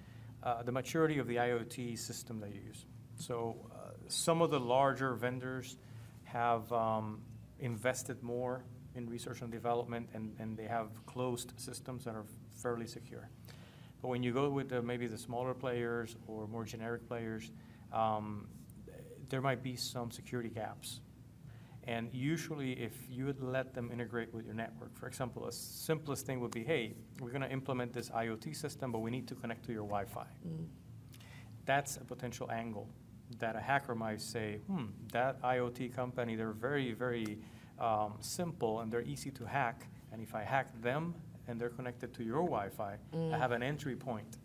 uh, 0.42 0.62
the 0.62 0.72
maturity 0.72 1.18
of 1.18 1.26
the 1.26 1.36
IoT 1.36 1.98
system 1.98 2.40
that 2.40 2.54
you 2.54 2.62
use. 2.66 2.86
So 3.16 3.56
uh, 3.70 3.90
some 4.08 4.40
of 4.40 4.50
the 4.50 4.58
larger 4.58 5.12
vendors 5.12 5.76
have 6.24 6.72
um, 6.72 7.20
invested 7.60 8.22
more 8.22 8.64
in 8.94 9.06
research 9.06 9.42
and 9.42 9.52
development, 9.52 10.08
and, 10.14 10.34
and 10.38 10.56
they 10.56 10.64
have 10.64 11.04
closed 11.04 11.52
systems 11.56 12.04
that 12.04 12.14
are 12.14 12.24
fairly 12.62 12.86
secure. 12.86 13.28
But 14.00 14.08
when 14.08 14.22
you 14.22 14.32
go 14.32 14.48
with 14.48 14.70
the, 14.70 14.80
maybe 14.80 15.08
the 15.08 15.18
smaller 15.18 15.52
players 15.52 16.16
or 16.26 16.46
more 16.46 16.64
generic 16.64 17.06
players, 17.06 17.50
um, 17.92 18.48
there 19.28 19.42
might 19.42 19.62
be 19.62 19.76
some 19.76 20.10
security 20.10 20.48
gaps. 20.48 21.00
And 21.88 22.10
usually, 22.12 22.72
if 22.72 22.92
you 23.08 23.24
would 23.24 23.40
let 23.40 23.72
them 23.72 23.90
integrate 23.90 24.32
with 24.34 24.44
your 24.44 24.54
network, 24.54 24.94
for 24.94 25.06
example, 25.06 25.46
a 25.46 25.52
simplest 25.52 26.26
thing 26.26 26.38
would 26.40 26.50
be, 26.50 26.62
hey, 26.62 26.92
we're 27.18 27.30
going 27.30 27.40
to 27.40 27.50
implement 27.50 27.94
this 27.94 28.10
IoT 28.10 28.54
system, 28.54 28.92
but 28.92 28.98
we 28.98 29.10
need 29.10 29.26
to 29.28 29.34
connect 29.34 29.64
to 29.64 29.72
your 29.72 29.84
Wi-Fi. 29.84 30.26
That's 31.64 31.96
a 31.96 32.04
potential 32.04 32.50
angle 32.50 32.90
that 33.38 33.56
a 33.56 33.60
hacker 33.60 33.94
might 33.94 34.20
say, 34.20 34.60
hmm, 34.66 34.88
that 35.12 35.40
IoT 35.40 35.94
company, 35.94 36.36
they're 36.36 36.52
very, 36.52 36.92
very 36.92 37.38
um, 37.78 38.16
simple 38.20 38.80
and 38.80 38.92
they're 38.92 39.08
easy 39.14 39.30
to 39.30 39.46
hack. 39.46 39.88
And 40.12 40.20
if 40.20 40.34
I 40.34 40.42
hack 40.42 40.78
them 40.82 41.14
and 41.46 41.58
they're 41.58 41.70
connected 41.70 42.12
to 42.14 42.22
your 42.22 42.42
Wi-Fi, 42.42 42.98
I 43.32 43.38
have 43.38 43.52
an 43.52 43.62
entry 43.62 43.96
point 43.96 44.36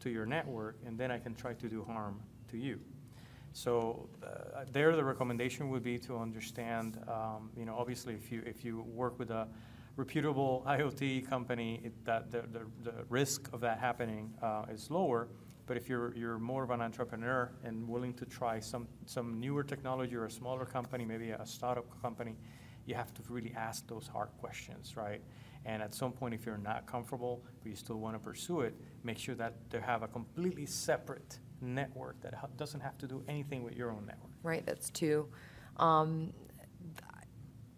to 0.00 0.10
your 0.10 0.26
network, 0.26 0.76
and 0.84 0.98
then 0.98 1.10
I 1.10 1.18
can 1.18 1.34
try 1.34 1.54
to 1.54 1.68
do 1.68 1.82
harm 1.82 2.20
to 2.50 2.58
you. 2.58 2.78
So 3.52 4.08
uh, 4.22 4.64
there, 4.72 4.94
the 4.94 5.04
recommendation 5.04 5.70
would 5.70 5.82
be 5.82 5.98
to 6.00 6.16
understand, 6.16 6.98
um, 7.08 7.50
you 7.56 7.64
know, 7.64 7.76
obviously, 7.76 8.14
if 8.14 8.30
you 8.30 8.42
if 8.46 8.64
you 8.64 8.82
work 8.82 9.18
with 9.18 9.30
a 9.30 9.48
reputable 9.96 10.64
IoT 10.68 11.28
company, 11.28 11.80
it, 11.84 12.04
that 12.04 12.30
the, 12.30 12.42
the, 12.42 12.60
the 12.82 13.04
risk 13.08 13.52
of 13.52 13.60
that 13.60 13.78
happening 13.78 14.32
uh, 14.42 14.64
is 14.70 14.90
lower. 14.90 15.28
But 15.66 15.76
if 15.76 15.88
you're 15.88 16.14
you're 16.14 16.38
more 16.38 16.62
of 16.62 16.70
an 16.70 16.80
entrepreneur 16.80 17.50
and 17.64 17.88
willing 17.88 18.14
to 18.14 18.24
try 18.24 18.60
some 18.60 18.86
some 19.06 19.40
newer 19.40 19.64
technology 19.64 20.16
or 20.16 20.26
a 20.26 20.30
smaller 20.30 20.64
company, 20.64 21.04
maybe 21.04 21.30
a 21.30 21.46
startup 21.46 21.86
company, 22.02 22.36
you 22.86 22.94
have 22.94 23.12
to 23.14 23.22
really 23.28 23.52
ask 23.56 23.86
those 23.88 24.06
hard 24.06 24.30
questions, 24.40 24.96
right? 24.96 25.20
And 25.66 25.82
at 25.82 25.92
some 25.92 26.12
point, 26.12 26.34
if 26.34 26.46
you're 26.46 26.56
not 26.56 26.86
comfortable, 26.86 27.44
but 27.62 27.68
you 27.68 27.76
still 27.76 27.98
want 27.98 28.14
to 28.14 28.18
pursue 28.18 28.60
it, 28.60 28.74
make 29.04 29.18
sure 29.18 29.34
that 29.34 29.54
they 29.70 29.80
have 29.80 30.02
a 30.02 30.08
completely 30.08 30.66
separate 30.66 31.38
network 31.60 32.20
that 32.22 32.34
ha- 32.34 32.48
doesn't 32.56 32.80
have 32.80 32.96
to 32.98 33.06
do 33.06 33.22
anything 33.28 33.62
with 33.62 33.76
your 33.76 33.90
own 33.90 34.06
network. 34.06 34.30
Right, 34.42 34.64
that's 34.64 34.90
two. 34.90 35.28
Um, 35.76 36.32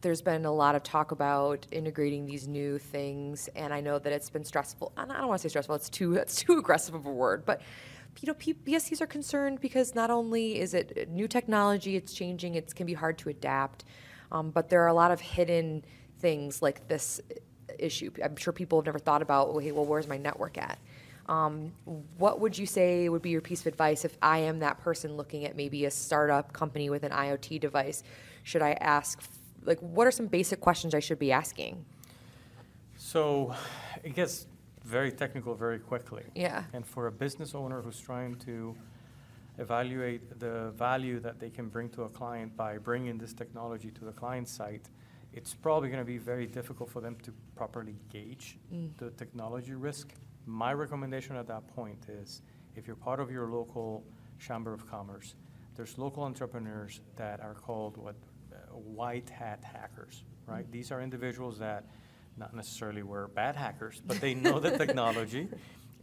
there's 0.00 0.22
been 0.22 0.44
a 0.44 0.52
lot 0.52 0.74
of 0.74 0.82
talk 0.82 1.12
about 1.12 1.66
integrating 1.70 2.26
these 2.26 2.48
new 2.48 2.78
things, 2.78 3.48
and 3.54 3.72
I 3.72 3.80
know 3.80 3.98
that 3.98 4.12
it's 4.12 4.30
been 4.30 4.44
stressful. 4.44 4.92
And 4.96 5.12
I 5.12 5.18
don't 5.18 5.28
want 5.28 5.40
to 5.40 5.48
say 5.48 5.50
stressful; 5.50 5.74
it's 5.76 5.88
too 5.88 6.14
that's 6.14 6.36
too 6.36 6.58
aggressive 6.58 6.94
of 6.94 7.06
a 7.06 7.12
word. 7.12 7.44
But 7.44 7.62
you 8.20 8.26
know, 8.26 8.34
P- 8.34 8.54
BSCs 8.54 9.00
are 9.00 9.06
concerned 9.06 9.60
because 9.60 9.94
not 9.94 10.10
only 10.10 10.60
is 10.60 10.74
it 10.74 11.08
new 11.08 11.26
technology, 11.26 11.96
it's 11.96 12.12
changing, 12.12 12.56
it 12.56 12.74
can 12.74 12.86
be 12.86 12.92
hard 12.92 13.16
to 13.18 13.30
adapt, 13.30 13.84
um, 14.30 14.50
but 14.50 14.68
there 14.68 14.82
are 14.82 14.88
a 14.88 14.94
lot 14.94 15.10
of 15.10 15.20
hidden 15.20 15.84
things 16.18 16.60
like 16.60 16.86
this 16.88 17.20
issue. 17.78 18.10
I'm 18.22 18.36
sure 18.36 18.52
people 18.52 18.78
have 18.78 18.86
never 18.86 18.98
thought 18.98 19.22
about, 19.22 19.58
hey, 19.62 19.72
well, 19.72 19.86
where's 19.86 20.06
my 20.06 20.18
network 20.18 20.58
at? 20.58 20.78
Um, 21.28 21.72
what 22.18 22.40
would 22.40 22.58
you 22.58 22.66
say 22.66 23.08
would 23.08 23.22
be 23.22 23.30
your 23.30 23.40
piece 23.40 23.60
of 23.60 23.66
advice 23.66 24.04
if 24.04 24.16
I 24.22 24.38
am 24.38 24.58
that 24.60 24.78
person 24.80 25.16
looking 25.16 25.44
at 25.44 25.56
maybe 25.56 25.84
a 25.84 25.90
startup 25.90 26.52
company 26.52 26.90
with 26.90 27.04
an 27.04 27.12
IoT 27.12 27.60
device? 27.60 28.02
Should 28.42 28.62
I 28.62 28.72
ask, 28.72 29.22
like, 29.64 29.78
what 29.80 30.06
are 30.06 30.10
some 30.10 30.26
basic 30.26 30.60
questions 30.60 30.94
I 30.94 31.00
should 31.00 31.18
be 31.18 31.32
asking? 31.32 31.84
So 32.96 33.54
it 34.02 34.14
gets 34.14 34.46
very 34.84 35.12
technical 35.12 35.54
very 35.54 35.78
quickly. 35.78 36.24
Yeah. 36.34 36.64
And 36.72 36.86
for 36.86 37.06
a 37.06 37.12
business 37.12 37.54
owner 37.54 37.80
who's 37.82 38.00
trying 38.00 38.34
to 38.46 38.74
evaluate 39.58 40.40
the 40.40 40.70
value 40.70 41.20
that 41.20 41.38
they 41.38 41.50
can 41.50 41.68
bring 41.68 41.88
to 41.90 42.02
a 42.02 42.08
client 42.08 42.56
by 42.56 42.78
bringing 42.78 43.18
this 43.18 43.32
technology 43.32 43.90
to 43.90 44.04
the 44.04 44.12
client 44.12 44.48
site, 44.48 44.88
it's 45.32 45.54
probably 45.54 45.88
going 45.88 46.00
to 46.00 46.04
be 46.04 46.18
very 46.18 46.46
difficult 46.46 46.90
for 46.90 47.00
them 47.00 47.16
to 47.22 47.32
properly 47.54 47.94
gauge 48.10 48.58
the 48.98 49.10
technology 49.10 49.74
risk. 49.74 50.14
My 50.46 50.72
recommendation 50.72 51.36
at 51.36 51.46
that 51.48 51.66
point 51.68 52.06
is 52.08 52.42
if 52.74 52.86
you're 52.86 52.96
part 52.96 53.20
of 53.20 53.30
your 53.30 53.48
local 53.48 54.04
chamber 54.38 54.72
of 54.72 54.90
commerce, 54.90 55.34
there's 55.76 55.96
local 55.98 56.24
entrepreneurs 56.24 57.00
that 57.16 57.40
are 57.40 57.54
called 57.54 57.96
what 57.96 58.16
uh, 58.52 58.56
white 58.74 59.30
hat 59.30 59.62
hackers, 59.64 60.24
right? 60.46 60.70
These 60.70 60.90
are 60.92 61.00
individuals 61.00 61.58
that 61.58 61.86
not 62.36 62.54
necessarily 62.54 63.02
were 63.02 63.28
bad 63.28 63.56
hackers, 63.56 64.02
but 64.04 64.20
they 64.20 64.34
know 64.34 64.58
the 64.58 64.76
technology 64.84 65.48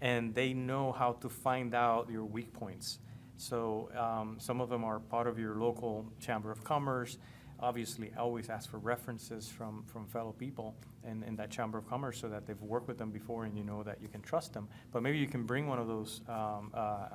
and 0.01 0.33
they 0.33 0.53
know 0.53 0.91
how 0.91 1.13
to 1.13 1.29
find 1.29 1.75
out 1.75 2.09
your 2.09 2.23
weak 2.23 2.53
points. 2.53 2.99
So 3.37 3.89
um, 3.97 4.37
some 4.39 4.61
of 4.61 4.69
them 4.69 4.83
are 4.83 4.99
part 4.99 5.27
of 5.27 5.39
your 5.39 5.55
local 5.55 6.05
chamber 6.19 6.51
of 6.51 6.63
commerce. 6.63 7.17
Obviously, 7.61 8.11
always 8.17 8.49
ask 8.49 8.69
for 8.69 8.77
references 8.77 9.47
from, 9.49 9.83
from 9.85 10.07
fellow 10.07 10.31
people 10.31 10.75
in, 11.05 11.23
in 11.23 11.35
that 11.35 11.49
chamber 11.49 11.77
of 11.77 11.87
commerce 11.89 12.17
so 12.19 12.29
that 12.29 12.45
they've 12.45 12.61
worked 12.61 12.87
with 12.87 12.97
them 12.97 13.11
before 13.11 13.45
and 13.45 13.57
you 13.57 13.63
know 13.63 13.83
that 13.83 14.01
you 14.01 14.07
can 14.07 14.21
trust 14.21 14.53
them. 14.53 14.67
But 14.91 15.03
maybe 15.03 15.17
you 15.17 15.27
can 15.27 15.43
bring 15.43 15.67
one 15.67 15.79
of 15.79 15.87
those 15.87 16.21
um, 16.29 16.71
uh, 16.73 16.77
uh, 16.77 17.07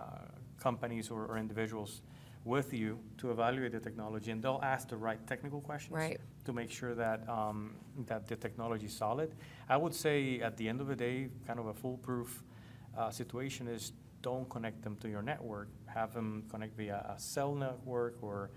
companies 0.58 1.10
or, 1.10 1.26
or 1.26 1.38
individuals 1.38 2.02
with 2.44 2.74
you 2.74 2.98
to 3.16 3.30
evaluate 3.30 3.72
the 3.72 3.80
technology, 3.80 4.30
and 4.30 4.42
they'll 4.42 4.60
ask 4.62 4.88
the 4.88 4.96
right 4.96 5.26
technical 5.26 5.60
questions 5.62 5.96
Right. 5.96 6.20
to 6.44 6.52
make 6.52 6.70
sure 6.70 6.94
that 6.94 7.26
um, 7.26 7.74
that 8.06 8.28
the 8.28 8.36
technology 8.36 8.84
is 8.86 8.92
solid. 8.92 9.34
I 9.66 9.78
would 9.78 9.94
say 9.94 10.40
at 10.40 10.58
the 10.58 10.68
end 10.68 10.82
of 10.82 10.86
the 10.88 10.96
day, 10.96 11.28
kind 11.46 11.58
of 11.58 11.66
a 11.68 11.74
foolproof 11.74 12.44
uh, 12.98 13.10
situation 13.10 13.66
is 13.66 13.92
don't 14.20 14.48
connect 14.50 14.82
them 14.82 14.96
to 14.96 15.08
your 15.08 15.22
network. 15.22 15.68
Have 15.86 16.12
them 16.12 16.44
connect 16.50 16.76
via 16.76 16.96
a 17.16 17.18
cell 17.18 17.54
network, 17.54 18.16
or 18.20 18.50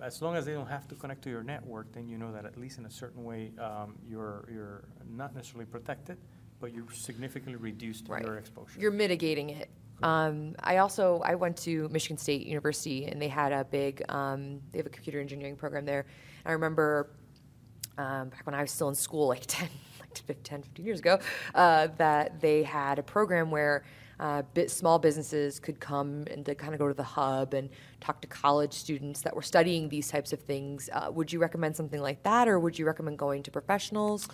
as 0.00 0.22
long 0.22 0.36
as 0.36 0.44
they 0.46 0.52
don't 0.52 0.66
have 0.68 0.86
to 0.88 0.94
connect 0.94 1.22
to 1.22 1.30
your 1.30 1.42
network, 1.42 1.92
then 1.92 2.08
you 2.08 2.18
know 2.18 2.32
that 2.32 2.44
at 2.44 2.56
least 2.58 2.78
in 2.78 2.86
a 2.86 2.90
certain 2.90 3.24
way 3.24 3.52
um, 3.60 3.96
you're 4.08 4.48
you're 4.52 4.84
not 5.10 5.34
necessarily 5.34 5.66
protected, 5.66 6.18
but 6.60 6.72
you're 6.72 6.90
significantly 6.92 7.56
reduced 7.56 8.08
Right. 8.08 8.24
your 8.24 8.36
exposure. 8.36 8.78
You're 8.78 8.90
mitigating 8.92 9.50
it 9.50 9.68
Um, 10.02 10.54
I 10.60 10.78
also 10.78 11.20
I 11.24 11.34
went 11.36 11.56
to 11.58 11.88
Michigan 11.90 12.16
State 12.18 12.46
University 12.46 13.06
and 13.06 13.20
they 13.22 13.28
had 13.28 13.52
a 13.52 13.64
big 13.64 14.02
um, 14.08 14.60
they 14.70 14.78
have 14.78 14.86
a 14.86 14.90
computer 14.90 15.20
engineering 15.20 15.56
program 15.56 15.84
there. 15.84 16.06
I 16.44 16.52
remember 16.52 17.10
um, 17.98 18.30
back 18.30 18.44
when 18.46 18.54
I 18.54 18.62
was 18.62 18.70
still 18.70 18.88
in 18.88 18.94
school, 18.94 19.28
like 19.28 19.42
10, 19.46 19.68
like 20.00 20.42
10 20.42 20.62
15 20.62 20.84
years 20.84 20.98
ago, 21.00 21.18
uh, 21.54 21.88
that 21.98 22.40
they 22.40 22.62
had 22.64 22.98
a 22.98 23.02
program 23.02 23.50
where 23.50 23.84
uh, 24.20 24.42
bit, 24.54 24.70
small 24.70 24.98
businesses 24.98 25.58
could 25.58 25.80
come 25.80 26.24
and 26.30 26.44
to 26.46 26.54
kind 26.54 26.72
of 26.74 26.78
go 26.78 26.88
to 26.88 26.94
the 26.94 27.02
hub 27.02 27.54
and 27.54 27.68
talk 28.00 28.20
to 28.20 28.28
college 28.28 28.72
students 28.72 29.22
that 29.22 29.34
were 29.34 29.42
studying 29.42 29.88
these 29.88 30.08
types 30.08 30.32
of 30.32 30.40
things. 30.40 30.88
Uh, 30.92 31.10
would 31.12 31.32
you 31.32 31.38
recommend 31.38 31.76
something 31.76 32.00
like 32.00 32.22
that, 32.22 32.48
or 32.48 32.58
would 32.58 32.78
you 32.78 32.86
recommend 32.86 33.18
going 33.18 33.42
to 33.42 33.50
professionals? 33.50 34.28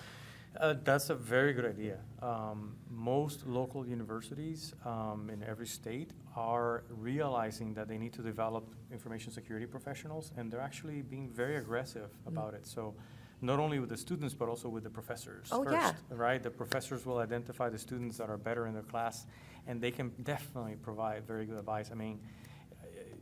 Uh, 0.61 0.75
that's 0.83 1.11
a 1.11 1.15
very 1.15 1.53
good 1.53 1.65
idea. 1.65 1.99
Um, 2.21 2.75
most 2.91 3.47
local 3.47 3.87
universities 3.87 4.75
um, 4.85 5.31
in 5.33 5.43
every 5.45 5.67
state 5.67 6.11
are 6.37 6.85
realizing 6.89 7.75
that 7.75 7.87
they 7.87 7.99
need 7.99 8.13
to 8.15 8.23
develop 8.23 8.75
information 8.91 9.33
security 9.33 9.67
professionals, 9.67 10.33
and 10.37 10.51
they're 10.51 10.61
actually 10.61 11.03
being 11.03 11.29
very 11.29 11.57
aggressive 11.57 12.11
mm-hmm. 12.11 12.37
about 12.37 12.55
it. 12.55 12.67
So, 12.67 12.95
not 13.41 13.61
only 13.61 13.79
with 13.79 13.89
the 13.89 13.97
students, 13.97 14.35
but 14.35 14.49
also 14.49 14.69
with 14.69 14.83
the 14.83 14.91
professors. 14.91 15.49
Oh, 15.53 15.63
first, 15.63 15.75
yeah. 15.75 15.93
Right? 16.11 16.43
The 16.43 16.51
professors 16.51 17.07
will 17.07 17.19
identify 17.19 17.69
the 17.69 17.79
students 17.79 18.19
that 18.19 18.29
are 18.29 18.37
better 18.37 18.67
in 18.67 18.75
their 18.75 18.83
class, 18.83 19.27
and 19.69 19.81
they 19.81 19.93
can 19.93 20.11
definitely 20.25 20.75
provide 20.83 21.25
very 21.27 21.47
good 21.47 21.59
advice. 21.59 21.91
I 21.93 21.95
mean, 21.95 22.21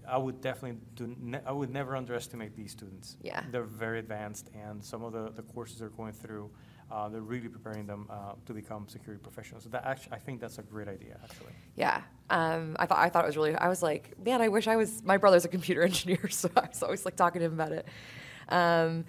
I 0.09 0.17
would 0.17 0.41
definitely 0.41 0.79
do. 0.95 1.15
Ne- 1.21 1.45
I 1.45 1.53
would 1.53 1.71
never 1.71 1.95
underestimate 1.95 2.57
these 2.57 2.73
students. 2.73 3.17
Yeah. 3.23 3.43
They're 3.50 3.65
very 3.65 3.99
advanced, 3.99 4.50
and 4.55 4.83
some 4.83 5.03
of 5.03 5.12
the, 5.12 5.31
the 5.31 5.43
courses 5.43 5.81
they're 5.81 5.91
going 5.91 6.12
through 6.15 6.50
uh, 6.91 7.09
they're 7.09 7.21
really 7.21 7.49
preparing 7.49 7.87
them 7.87 8.07
uh, 8.09 8.33
to 8.47 8.53
become 8.53 8.87
security 8.88 9.21
professionals. 9.23 9.65
So 9.65 9.71
that 9.71 9.85
actually, 9.85 10.12
I 10.12 10.19
think 10.19 10.41
that's 10.41 10.59
a 10.59 10.62
great 10.62 10.88
idea, 10.88 11.19
actually. 11.23 11.53
Yeah, 11.75 12.03
um, 12.31 12.76
I 12.79 12.87
thought 12.87 12.99
I 12.99 13.09
thought 13.09 13.25
it 13.25 13.26
was 13.26 13.37
really. 13.37 13.57
I 13.57 13.69
was 13.69 13.83
like, 13.83 14.15
man, 14.25 14.41
I 14.41 14.49
wish 14.49 14.69
I 14.69 14.76
was. 14.76 15.03
My 15.03 15.17
brother's 15.17 15.45
a 15.45 15.49
computer 15.49 15.83
engineer, 15.91 16.29
so 16.29 16.49
I 16.57 16.69
was 16.69 16.83
always 16.83 17.05
like 17.05 17.17
talking 17.17 17.41
to 17.41 17.47
him 17.47 17.55
about 17.55 17.73
it. 17.73 17.87
Um, 18.49 19.05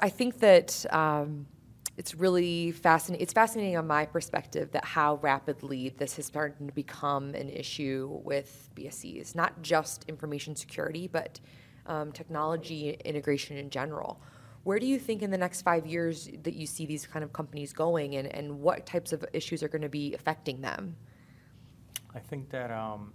I 0.00 0.08
think 0.08 0.38
that 0.38 0.86
um, 0.90 1.46
it's 1.96 2.14
really 2.14 2.72
fascinating. 2.72 3.22
It's 3.22 3.32
fascinating 3.32 3.76
on 3.76 3.86
my 3.86 4.06
perspective 4.06 4.70
that 4.72 4.84
how 4.84 5.16
rapidly 5.16 5.90
this 5.90 6.16
has 6.16 6.26
started 6.26 6.66
to 6.66 6.72
become 6.72 7.34
an 7.34 7.50
issue 7.50 8.20
with 8.24 8.70
BSCs, 8.74 9.34
not 9.34 9.60
just 9.62 10.04
information 10.08 10.56
security, 10.56 11.06
but 11.06 11.38
um, 11.86 12.12
technology 12.12 12.96
integration 13.04 13.56
in 13.58 13.68
general. 13.68 14.20
Where 14.64 14.78
do 14.78 14.86
you 14.86 14.98
think 14.98 15.22
in 15.22 15.30
the 15.30 15.38
next 15.38 15.62
five 15.62 15.86
years 15.86 16.30
that 16.44 16.54
you 16.54 16.66
see 16.66 16.86
these 16.86 17.06
kind 17.06 17.24
of 17.24 17.32
companies 17.32 17.72
going, 17.72 18.14
and, 18.14 18.28
and 18.28 18.60
what 18.60 18.86
types 18.86 19.12
of 19.12 19.24
issues 19.32 19.62
are 19.62 19.68
going 19.68 19.82
to 19.82 19.88
be 19.88 20.14
affecting 20.14 20.60
them? 20.60 20.96
I 22.14 22.20
think 22.20 22.48
that 22.50 22.70
um, 22.70 23.12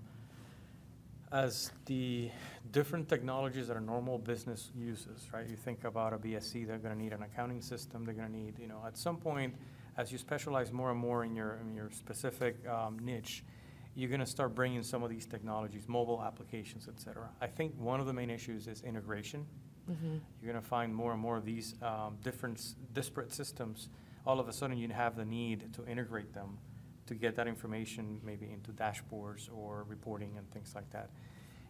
as 1.32 1.72
the 1.86 2.30
different 2.72 3.10
technologies 3.10 3.68
that 3.68 3.78
a 3.78 3.82
normal 3.82 4.18
business 4.18 4.72
uses, 4.76 5.28
right? 5.34 5.48
You 5.48 5.56
think 5.56 5.84
about 5.84 6.14
a 6.14 6.18
BSC, 6.18 6.68
they're 6.68 6.78
going 6.78 6.96
to 6.96 7.02
need 7.02 7.14
an 7.14 7.24
accounting 7.24 7.62
system. 7.62 8.06
They're 8.06 8.14
going 8.14 8.32
to 8.32 8.38
need, 8.38 8.60
you 8.60 8.68
know, 8.68 8.82
at 8.86 8.98
some 8.98 9.18
point, 9.18 9.56
as 9.98 10.12
you 10.12 10.18
specialize 10.18 10.72
more 10.72 10.92
and 10.92 11.00
more 11.00 11.24
in 11.24 11.36
your 11.36 11.58
in 11.62 11.76
your 11.76 11.90
specific 11.90 12.56
um, 12.68 13.00
niche, 13.00 13.44
you're 13.96 14.10
going 14.10 14.20
to 14.20 14.26
start 14.28 14.54
bringing 14.54 14.84
some 14.84 15.04
of 15.04 15.10
these 15.10 15.26
technologies, 15.26 15.84
mobile 15.88 16.24
applications, 16.24 16.88
et 16.88 17.00
cetera. 17.00 17.30
I 17.42 17.48
think 17.48 17.74
one 17.78 18.00
of 18.00 18.06
the 18.06 18.14
main 18.14 18.30
issues 18.30 18.68
is 18.68 18.82
integration 18.84 19.46
Mm-hmm. 19.90 20.18
You're 20.42 20.52
going 20.52 20.62
to 20.62 20.68
find 20.68 20.94
more 20.94 21.14
and 21.14 21.22
more 21.22 21.38
of 21.38 21.46
these 21.46 21.76
um, 21.82 22.18
different 22.24 22.76
disparate 22.94 23.34
systems. 23.34 23.90
All 24.26 24.40
of 24.40 24.48
a 24.48 24.54
sudden, 24.54 24.78
you 24.78 24.90
have 24.90 25.16
the 25.16 25.26
need 25.26 25.74
to 25.74 25.88
integrate 25.88 26.34
them 26.34 26.58
to 27.08 27.16
get 27.16 27.36
that 27.36 27.48
information 27.48 28.20
maybe 28.24 28.50
into 28.52 28.72
dashboards 28.72 29.50
or 29.54 29.86
reporting 29.88 30.38
and 30.38 30.50
things 30.52 30.74
like 30.76 30.90
that. 30.92 31.10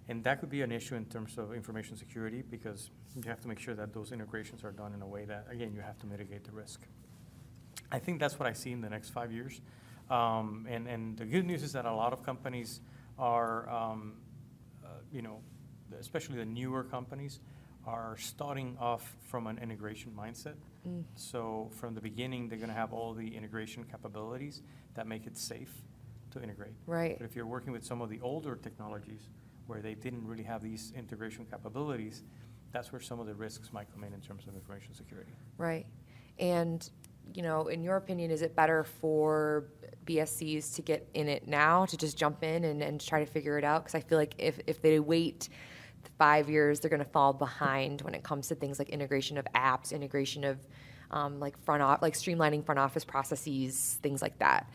And 0.10 0.24
that 0.24 0.40
could 0.40 0.50
be 0.50 0.62
an 0.62 0.72
issue 0.72 0.96
in 0.96 1.06
terms 1.06 1.38
of 1.38 1.54
information 1.54 1.98
security 1.98 2.42
because 2.42 2.92
you 3.16 3.24
have 3.30 3.42
to 3.42 3.48
make 3.48 3.60
sure 3.60 3.76
that 3.76 3.94
those 3.94 4.12
integrations 4.12 4.64
are 4.64 4.72
done 4.72 4.94
in 4.94 5.02
a 5.02 5.08
way 5.08 5.26
that, 5.26 5.48
again, 5.52 5.74
you 5.74 5.82
have 5.82 6.00
to 6.00 6.06
mitigate 6.06 6.44
the 6.46 6.52
risk. 6.52 6.82
I 7.92 8.00
think 8.00 8.20
that's 8.20 8.40
what 8.40 8.48
I 8.48 8.54
see 8.54 8.72
in 8.72 8.82
the 8.82 8.90
next 8.90 9.10
five 9.10 9.32
years. 9.32 9.62
Um, 10.10 10.66
and, 10.70 10.88
and 10.88 11.18
the 11.18 11.26
good 11.26 11.46
news 11.46 11.64
is 11.64 11.74
that 11.74 11.86
a 11.86 11.94
lot 11.94 12.14
of 12.14 12.24
companies 12.24 12.80
are, 13.20 13.70
um, 13.70 14.14
uh, 14.84 14.90
you 15.12 15.22
know, 15.22 15.42
especially 16.00 16.38
the 16.38 16.46
newer 16.46 16.84
companies, 16.84 17.40
are 17.86 18.16
starting 18.18 18.78
off 18.80 19.16
from 19.22 19.48
an 19.48 19.58
integration 19.58 20.14
mindset. 20.18 20.56
Mm. 20.88 21.04
So 21.16 21.70
from 21.72 21.94
the 21.94 22.02
beginning, 22.02 22.48
they're 22.48 22.58
going 22.58 22.70
to 22.70 22.76
have 22.76 22.94
all 22.94 23.14
the 23.14 23.36
integration 23.36 23.84
capabilities 23.84 24.62
that 24.96 25.08
make 25.08 25.28
it 25.28 25.38
safe 25.38 25.74
to 26.32 26.42
integrate. 26.42 26.74
Right. 26.86 27.18
But 27.18 27.26
if 27.26 27.36
you're 27.36 27.46
working 27.46 27.74
with 27.74 27.84
some 27.84 28.02
of 28.02 28.10
the 28.10 28.20
older 28.22 28.56
technologies 28.56 29.30
where 29.68 29.82
they 29.82 29.96
didn't 29.96 30.26
really 30.26 30.44
have 30.44 30.62
these 30.62 30.94
integration 30.96 31.46
capabilities, 31.46 32.24
that's 32.72 32.92
where 32.92 33.02
some 33.02 33.20
of 33.20 33.28
the 33.28 33.36
risks 33.36 33.72
might 33.74 33.92
come 33.94 34.04
in 34.04 34.14
in 34.14 34.22
terms 34.22 34.48
of 34.48 34.56
information 34.56 34.94
security. 34.94 35.32
Right. 35.58 35.86
And 36.40 36.90
you 37.34 37.44
know, 37.44 37.68
in 37.68 37.84
your 37.84 37.98
opinion, 37.98 38.32
is 38.32 38.42
it 38.42 38.56
better 38.56 38.84
for 38.84 39.66
BSCs 40.06 40.76
to 40.76 40.82
get 40.82 41.08
in 41.14 41.28
it 41.28 41.48
now, 41.48 41.86
to 41.86 41.98
just 41.98 42.18
jump 42.18 42.44
in 42.44 42.64
and, 42.64 42.82
and 42.82 43.02
try 43.02 43.20
to 43.20 43.30
figure 43.30 43.58
it 43.58 43.64
out? 43.64 43.84
Because 43.84 43.96
I 43.96 44.00
feel 44.00 44.18
like 44.18 44.36
if, 44.38 44.60
if 44.68 44.82
they 44.82 45.00
wait 45.00 45.50
five 46.18 46.50
years, 46.50 46.80
they're 46.80 46.90
going 46.90 47.04
to 47.04 47.10
fall 47.10 47.34
behind 47.34 48.02
when 48.02 48.14
it 48.14 48.24
comes 48.24 48.48
to 48.48 48.56
things 48.56 48.80
like 48.80 48.90
integration 48.90 49.38
of 49.38 49.46
apps, 49.56 49.92
integration 49.92 50.44
of 50.44 50.58
um, 51.12 51.40
like 51.40 51.58
front 51.64 51.82
off, 51.82 52.02
like 52.02 52.14
streamlining 52.14 52.66
front 52.66 52.80
office 52.80 53.06
processes, 53.06 54.00
things 54.02 54.22
like 54.22 54.38
that. 54.40 54.70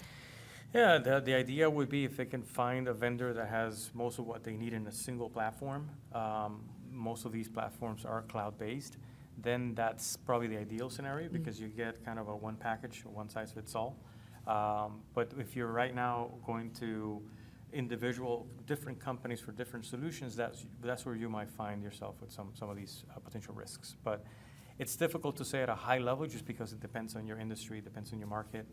Yeah, 0.74 0.98
the, 0.98 1.20
the 1.20 1.34
idea 1.34 1.68
would 1.68 1.90
be 1.90 2.04
if 2.04 2.16
they 2.16 2.24
can 2.24 2.42
find 2.42 2.88
a 2.88 2.94
vendor 2.94 3.34
that 3.34 3.48
has 3.48 3.90
most 3.94 4.18
of 4.18 4.26
what 4.26 4.42
they 4.42 4.56
need 4.56 4.72
in 4.72 4.86
a 4.86 4.92
single 4.92 5.28
platform. 5.28 5.90
Um, 6.14 6.64
most 6.90 7.26
of 7.26 7.32
these 7.32 7.48
platforms 7.48 8.04
are 8.04 8.22
cloud 8.22 8.58
based. 8.58 8.96
Then 9.38 9.74
that's 9.74 10.16
probably 10.16 10.46
the 10.46 10.58
ideal 10.58 10.88
scenario 10.88 11.28
mm. 11.28 11.32
because 11.32 11.56
mm-hmm. 11.56 11.78
you 11.78 11.84
get 11.84 12.04
kind 12.04 12.18
of 12.18 12.28
a 12.28 12.36
one 12.36 12.56
package, 12.56 13.02
one 13.04 13.28
size 13.28 13.52
fits 13.52 13.74
all. 13.74 13.96
Um, 14.46 15.00
but 15.14 15.32
if 15.38 15.54
you're 15.54 15.70
right 15.70 15.94
now 15.94 16.30
going 16.46 16.70
to 16.80 17.22
individual 17.72 18.46
different 18.66 19.00
companies 19.00 19.40
for 19.40 19.52
different 19.52 19.84
solutions, 19.84 20.36
that's 20.36 20.66
that's 20.82 21.06
where 21.06 21.14
you 21.14 21.28
might 21.28 21.50
find 21.50 21.82
yourself 21.82 22.16
with 22.20 22.30
some 22.30 22.50
some 22.54 22.70
of 22.70 22.76
these 22.76 23.04
uh, 23.10 23.18
potential 23.20 23.54
risks. 23.54 23.96
But 24.04 24.24
it's 24.78 24.96
difficult 24.96 25.36
to 25.36 25.44
say 25.44 25.62
at 25.62 25.68
a 25.68 25.74
high 25.74 25.98
level 25.98 26.26
just 26.26 26.46
because 26.46 26.72
it 26.72 26.80
depends 26.80 27.16
on 27.16 27.26
your 27.26 27.38
industry, 27.38 27.80
depends 27.80 28.12
on 28.12 28.18
your 28.18 28.28
market. 28.28 28.66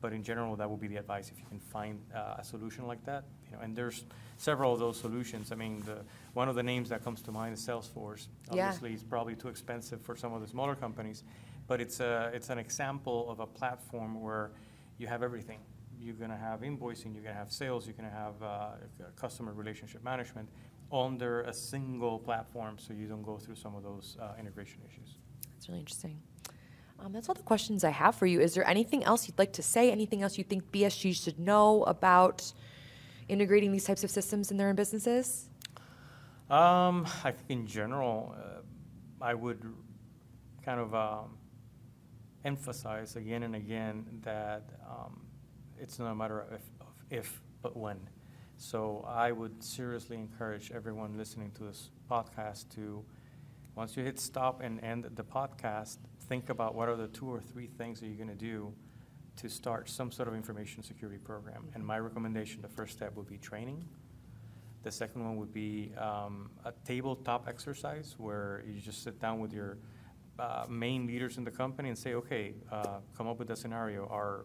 But 0.00 0.14
in 0.14 0.22
general, 0.22 0.56
that 0.56 0.70
would 0.70 0.80
be 0.80 0.88
the 0.88 0.96
advice 0.96 1.30
if 1.30 1.38
you 1.38 1.44
can 1.46 1.60
find 1.60 2.00
uh, 2.14 2.36
a 2.38 2.44
solution 2.44 2.86
like 2.86 3.04
that. 3.04 3.24
You 3.46 3.56
know, 3.56 3.62
and 3.62 3.76
there's 3.76 4.04
several 4.38 4.72
of 4.72 4.78
those 4.78 4.98
solutions. 4.98 5.52
I 5.52 5.56
mean, 5.56 5.82
the, 5.84 5.98
one 6.32 6.48
of 6.48 6.54
the 6.54 6.62
names 6.62 6.88
that 6.88 7.04
comes 7.04 7.20
to 7.22 7.32
mind 7.32 7.52
is 7.52 7.60
Salesforce. 7.60 8.28
Obviously, 8.48 8.88
yeah. 8.88 8.94
it's 8.94 9.02
probably 9.02 9.34
too 9.34 9.48
expensive 9.48 10.00
for 10.00 10.16
some 10.16 10.32
of 10.32 10.40
the 10.40 10.48
smaller 10.48 10.74
companies, 10.74 11.22
but 11.66 11.80
it's 11.80 12.00
a 12.00 12.30
it's 12.32 12.48
an 12.48 12.58
example 12.58 13.30
of 13.30 13.40
a 13.40 13.46
platform 13.46 14.22
where 14.22 14.52
you 14.96 15.06
have 15.06 15.22
everything 15.22 15.58
you're 16.00 16.14
going 16.14 16.30
to 16.30 16.36
have 16.36 16.60
invoicing, 16.60 17.14
you're 17.14 17.22
going 17.22 17.34
to 17.34 17.38
have 17.38 17.52
sales, 17.52 17.86
you're 17.86 17.94
going 17.94 18.08
to 18.08 18.16
have 18.16 18.42
uh, 18.42 18.70
customer 19.16 19.52
relationship 19.52 20.02
management 20.02 20.48
under 20.92 21.42
a 21.42 21.52
single 21.52 22.18
platform 22.18 22.76
so 22.78 22.92
you 22.92 23.06
don't 23.06 23.22
go 23.22 23.36
through 23.36 23.54
some 23.54 23.74
of 23.74 23.82
those 23.82 24.16
uh, 24.20 24.32
integration 24.38 24.80
issues. 24.88 25.18
That's 25.54 25.68
really 25.68 25.80
interesting. 25.80 26.20
Um, 26.98 27.12
that's 27.12 27.28
all 27.28 27.34
the 27.34 27.42
questions 27.42 27.84
I 27.84 27.90
have 27.90 28.14
for 28.14 28.26
you. 28.26 28.40
Is 28.40 28.54
there 28.54 28.66
anything 28.68 29.04
else 29.04 29.26
you'd 29.26 29.38
like 29.38 29.52
to 29.54 29.62
say? 29.62 29.90
Anything 29.90 30.22
else 30.22 30.36
you 30.36 30.44
think 30.44 30.70
BSC 30.70 31.22
should 31.22 31.38
know 31.38 31.84
about 31.84 32.52
integrating 33.28 33.72
these 33.72 33.84
types 33.84 34.04
of 34.04 34.10
systems 34.10 34.50
in 34.50 34.56
their 34.56 34.68
own 34.68 34.74
businesses? 34.74 35.48
Um, 36.50 37.06
I 37.24 37.30
think 37.30 37.48
in 37.48 37.66
general, 37.66 38.34
uh, 38.36 39.24
I 39.24 39.34
would 39.34 39.64
kind 40.64 40.80
of 40.80 40.94
um, 40.94 41.38
emphasize 42.44 43.16
again 43.16 43.44
and 43.44 43.54
again 43.54 44.04
that 44.22 44.64
um, 44.88 45.20
it's 45.80 45.98
not 45.98 46.10
a 46.10 46.14
matter 46.14 46.40
of 46.40 46.60
if, 47.10 47.40
but 47.62 47.76
when. 47.76 47.98
So 48.56 49.04
I 49.08 49.32
would 49.32 49.62
seriously 49.62 50.16
encourage 50.16 50.70
everyone 50.70 51.16
listening 51.16 51.50
to 51.52 51.64
this 51.64 51.90
podcast 52.10 52.68
to, 52.74 53.02
once 53.74 53.96
you 53.96 54.04
hit 54.04 54.18
stop 54.20 54.60
and 54.60 54.82
end 54.84 55.08
the 55.14 55.24
podcast, 55.24 55.96
think 56.28 56.50
about 56.50 56.74
what 56.74 56.88
are 56.88 56.96
the 56.96 57.08
two 57.08 57.26
or 57.26 57.40
three 57.40 57.66
things 57.66 58.00
that 58.00 58.06
you're 58.06 58.16
going 58.16 58.28
to 58.28 58.34
do 58.34 58.72
to 59.36 59.48
start 59.48 59.88
some 59.88 60.12
sort 60.12 60.28
of 60.28 60.34
information 60.34 60.82
security 60.82 61.18
program. 61.18 61.68
And 61.74 61.84
my 61.84 61.98
recommendation, 61.98 62.60
the 62.60 62.68
first 62.68 62.92
step 62.92 63.16
would 63.16 63.28
be 63.28 63.38
training. 63.38 63.88
The 64.82 64.92
second 64.92 65.24
one 65.24 65.36
would 65.36 65.52
be 65.52 65.92
um, 65.96 66.50
a 66.64 66.72
tabletop 66.84 67.48
exercise 67.48 68.14
where 68.18 68.62
you 68.66 68.80
just 68.80 69.02
sit 69.02 69.18
down 69.20 69.40
with 69.40 69.52
your 69.52 69.78
uh, 70.38 70.66
main 70.68 71.06
leaders 71.06 71.38
in 71.38 71.44
the 71.44 71.50
company 71.50 71.88
and 71.88 71.98
say, 71.98 72.14
okay, 72.14 72.54
uh, 72.70 72.98
come 73.16 73.26
up 73.26 73.38
with 73.38 73.50
a 73.50 73.56
scenario. 73.56 74.06
Our 74.10 74.44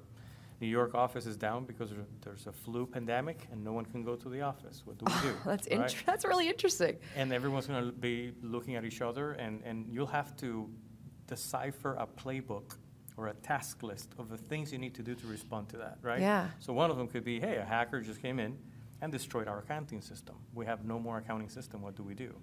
New 0.61 0.67
York 0.67 0.95
office 0.95 1.25
is 1.25 1.35
down 1.35 1.65
because 1.65 1.91
there's 2.21 2.47
a 2.47 2.51
flu 2.51 2.85
pandemic 2.85 3.47
and 3.51 3.63
no 3.63 3.73
one 3.73 3.85
can 3.85 4.03
go 4.03 4.15
to 4.15 4.29
the 4.29 4.41
office. 4.41 4.83
What 4.85 4.97
do 4.97 5.05
we 5.05 5.29
do? 5.29 5.35
that's 5.45 5.67
right? 5.69 5.95
that's 6.05 6.25
really 6.25 6.47
interesting. 6.47 6.97
And 7.15 7.33
everyone's 7.33 7.67
going 7.67 7.85
to 7.85 7.91
be 7.91 8.33
looking 8.41 8.75
at 8.75 8.85
each 8.85 9.01
other, 9.01 9.33
and, 9.33 9.61
and 9.63 9.87
you'll 9.91 10.07
have 10.07 10.35
to 10.37 10.69
decipher 11.27 11.95
a 11.95 12.07
playbook 12.07 12.77
or 13.17 13.27
a 13.27 13.33
task 13.33 13.83
list 13.83 14.13
of 14.17 14.29
the 14.29 14.37
things 14.37 14.71
you 14.71 14.77
need 14.77 14.93
to 14.95 15.03
do 15.03 15.15
to 15.15 15.27
respond 15.27 15.69
to 15.69 15.77
that, 15.77 15.97
right? 16.01 16.19
Yeah. 16.21 16.47
So 16.59 16.73
one 16.73 16.89
of 16.89 16.97
them 16.97 17.07
could 17.07 17.23
be, 17.23 17.39
hey, 17.39 17.57
a 17.57 17.65
hacker 17.65 18.01
just 18.01 18.21
came 18.21 18.39
in, 18.39 18.57
and 19.01 19.11
destroyed 19.11 19.47
our 19.47 19.59
accounting 19.59 20.01
system. 20.01 20.35
We 20.53 20.65
have 20.65 20.85
no 20.85 20.99
more 20.99 21.17
accounting 21.17 21.49
system. 21.49 21.81
What 21.81 21.95
do 21.95 22.03
we 22.03 22.13
do? 22.13 22.33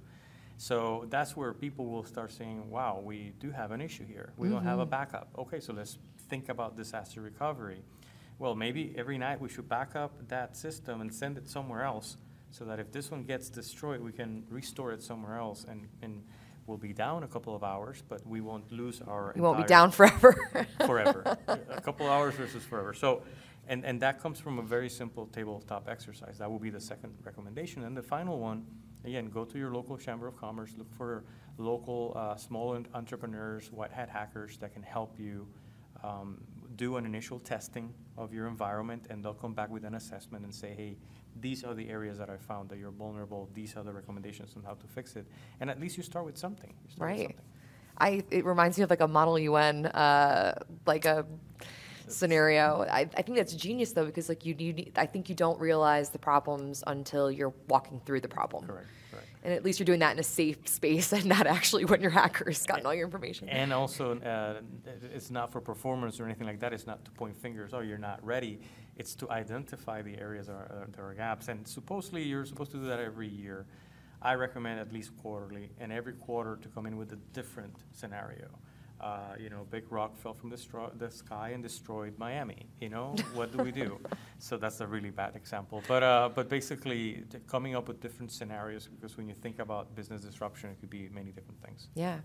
So 0.58 1.06
that's 1.10 1.36
where 1.36 1.52
people 1.52 1.86
will 1.86 2.04
start 2.04 2.30
saying, 2.30 2.70
wow, 2.70 3.00
we 3.02 3.32
do 3.40 3.50
have 3.50 3.72
an 3.72 3.80
issue 3.80 4.06
here. 4.06 4.32
We 4.36 4.48
don't 4.48 4.62
have 4.62 4.78
a 4.78 4.82
mm-hmm. 4.82 4.90
backup. 4.90 5.28
Okay, 5.38 5.60
so 5.60 5.72
let's 5.72 5.98
think 6.28 6.48
about 6.48 6.76
disaster 6.76 7.20
recovery. 7.20 7.82
Well, 8.38 8.54
maybe 8.54 8.94
every 8.96 9.18
night 9.18 9.40
we 9.40 9.48
should 9.48 9.68
back 9.68 9.94
up 9.94 10.28
that 10.28 10.56
system 10.56 11.00
and 11.00 11.14
send 11.14 11.38
it 11.38 11.48
somewhere 11.48 11.84
else 11.84 12.16
so 12.50 12.64
that 12.64 12.78
if 12.78 12.92
this 12.92 13.10
one 13.10 13.24
gets 13.24 13.48
destroyed, 13.48 14.00
we 14.00 14.12
can 14.12 14.44
restore 14.48 14.92
it 14.92 15.02
somewhere 15.02 15.38
else 15.38 15.64
and, 15.68 15.88
and 16.02 16.22
we'll 16.66 16.78
be 16.78 16.92
down 16.92 17.22
a 17.22 17.28
couple 17.28 17.54
of 17.54 17.64
hours, 17.64 18.02
but 18.08 18.26
we 18.26 18.40
won't 18.40 18.70
lose 18.70 19.00
our. 19.06 19.32
You 19.34 19.42
won't 19.42 19.58
be 19.58 19.64
down 19.64 19.90
forever. 19.90 20.66
forever. 20.86 21.36
a 21.48 21.80
couple 21.80 22.08
hours 22.08 22.34
versus 22.34 22.64
forever. 22.64 22.94
So, 22.94 23.22
and, 23.68 23.84
and 23.84 24.00
that 24.02 24.20
comes 24.20 24.38
from 24.38 24.58
a 24.58 24.62
very 24.62 24.88
simple 24.88 25.26
tabletop 25.26 25.88
exercise. 25.88 26.38
That 26.38 26.50
will 26.50 26.58
be 26.58 26.70
the 26.70 26.80
second 26.80 27.14
recommendation. 27.24 27.84
And 27.84 27.96
the 27.96 28.02
final 28.02 28.38
one, 28.38 28.66
again, 29.04 29.28
go 29.30 29.44
to 29.44 29.58
your 29.58 29.72
local 29.72 29.96
chamber 29.96 30.26
of 30.26 30.36
commerce, 30.36 30.74
look 30.76 30.92
for 30.92 31.24
local 31.58 32.12
uh, 32.16 32.36
small 32.36 32.78
entrepreneurs, 32.94 33.70
white 33.72 33.92
hat 33.92 34.08
hackers 34.08 34.56
that 34.58 34.72
can 34.72 34.82
help 34.82 35.18
you 35.18 35.46
um, 36.02 36.40
do 36.82 36.96
an 36.96 37.06
initial 37.06 37.38
testing 37.38 37.94
of 38.18 38.34
your 38.34 38.46
environment, 38.48 39.06
and 39.08 39.22
they'll 39.22 39.40
come 39.44 39.54
back 39.54 39.70
with 39.70 39.84
an 39.84 39.94
assessment 39.94 40.42
and 40.44 40.52
say, 40.52 40.70
hey, 40.76 40.96
these 41.40 41.62
are 41.62 41.74
the 41.74 41.88
areas 41.88 42.18
that 42.18 42.28
I 42.28 42.36
found 42.36 42.68
that 42.70 42.78
you're 42.80 42.96
vulnerable. 43.04 43.48
These 43.54 43.76
are 43.76 43.84
the 43.84 43.92
recommendations 43.92 44.50
on 44.56 44.64
how 44.64 44.74
to 44.74 44.86
fix 44.88 45.14
it. 45.14 45.24
And 45.60 45.70
at 45.70 45.78
least 45.80 45.96
you 45.96 46.02
start 46.02 46.24
with 46.24 46.36
something. 46.36 46.74
Start 46.88 47.10
with 47.10 47.18
Right. 47.18 47.28
something. 47.28 47.44
I, 47.98 48.24
it 48.38 48.44
reminds 48.44 48.78
me 48.78 48.82
of 48.84 48.90
like 48.90 49.00
a 49.00 49.06
Model 49.06 49.38
UN, 49.38 49.86
uh, 49.86 50.54
like 50.84 51.04
a 51.04 51.24
scenario. 52.12 52.86
I, 52.90 53.08
I 53.16 53.22
think 53.22 53.36
that's 53.36 53.54
genius 53.54 53.92
though, 53.92 54.04
because 54.04 54.28
like 54.28 54.44
you, 54.44 54.54
you, 54.58 54.72
need- 54.72 54.92
I 54.96 55.06
think 55.06 55.28
you 55.28 55.34
don't 55.34 55.58
realize 55.60 56.10
the 56.10 56.18
problems 56.18 56.82
until 56.86 57.30
you're 57.30 57.54
walking 57.68 58.00
through 58.04 58.20
the 58.20 58.28
problem. 58.28 58.66
Correct, 58.66 58.86
correct. 59.10 59.26
And 59.44 59.52
at 59.52 59.64
least 59.64 59.78
you're 59.80 59.86
doing 59.86 60.00
that 60.00 60.12
in 60.12 60.18
a 60.18 60.22
safe 60.22 60.68
space 60.68 61.12
and 61.12 61.26
not 61.26 61.46
actually 61.46 61.84
when 61.84 62.00
your 62.00 62.10
hacker's 62.10 62.64
gotten 62.64 62.86
all 62.86 62.94
your 62.94 63.06
information. 63.06 63.48
And 63.48 63.72
also, 63.72 64.18
uh, 64.20 64.60
it's 65.12 65.30
not 65.30 65.50
for 65.52 65.60
performance 65.60 66.20
or 66.20 66.24
anything 66.24 66.46
like 66.46 66.60
that. 66.60 66.72
It's 66.72 66.86
not 66.86 67.04
to 67.04 67.10
point 67.12 67.36
fingers, 67.36 67.72
oh, 67.74 67.80
you're 67.80 67.98
not 67.98 68.24
ready. 68.24 68.60
It's 68.96 69.14
to 69.16 69.30
identify 69.30 70.02
the 70.02 70.18
areas 70.18 70.48
that 70.48 70.52
are, 70.52 70.88
that 70.90 71.00
are 71.00 71.14
gaps. 71.14 71.48
And 71.48 71.66
supposedly, 71.66 72.22
you're 72.22 72.44
supposed 72.44 72.70
to 72.72 72.76
do 72.76 72.86
that 72.86 73.00
every 73.00 73.28
year. 73.28 73.66
I 74.20 74.34
recommend 74.34 74.78
at 74.78 74.92
least 74.92 75.10
quarterly, 75.20 75.70
and 75.80 75.90
every 75.90 76.12
quarter 76.12 76.56
to 76.62 76.68
come 76.68 76.86
in 76.86 76.96
with 76.96 77.12
a 77.12 77.18
different 77.32 77.74
scenario. 77.92 78.46
Uh, 79.02 79.34
you 79.36 79.50
know, 79.50 79.66
big 79.68 79.90
rock 79.90 80.16
fell 80.16 80.32
from 80.32 80.48
the, 80.48 80.56
stro- 80.56 80.96
the 80.96 81.10
sky 81.10 81.50
and 81.50 81.60
destroyed 81.60 82.14
Miami. 82.18 82.66
You 82.80 82.88
know, 82.88 83.16
what 83.34 83.50
do 83.50 83.62
we 83.64 83.72
do? 83.72 83.98
so 84.38 84.56
that's 84.56 84.80
a 84.80 84.86
really 84.86 85.10
bad 85.10 85.34
example. 85.34 85.82
But 85.88 86.04
uh, 86.04 86.28
but 86.32 86.48
basically, 86.48 87.24
coming 87.48 87.74
up 87.74 87.88
with 87.88 88.00
different 88.00 88.30
scenarios 88.30 88.88
because 88.88 89.16
when 89.16 89.28
you 89.28 89.34
think 89.34 89.58
about 89.58 89.92
business 89.96 90.20
disruption, 90.20 90.70
it 90.70 90.78
could 90.78 90.90
be 90.90 91.08
many 91.12 91.32
different 91.32 91.60
things. 91.64 91.88
Yeah. 91.94 92.18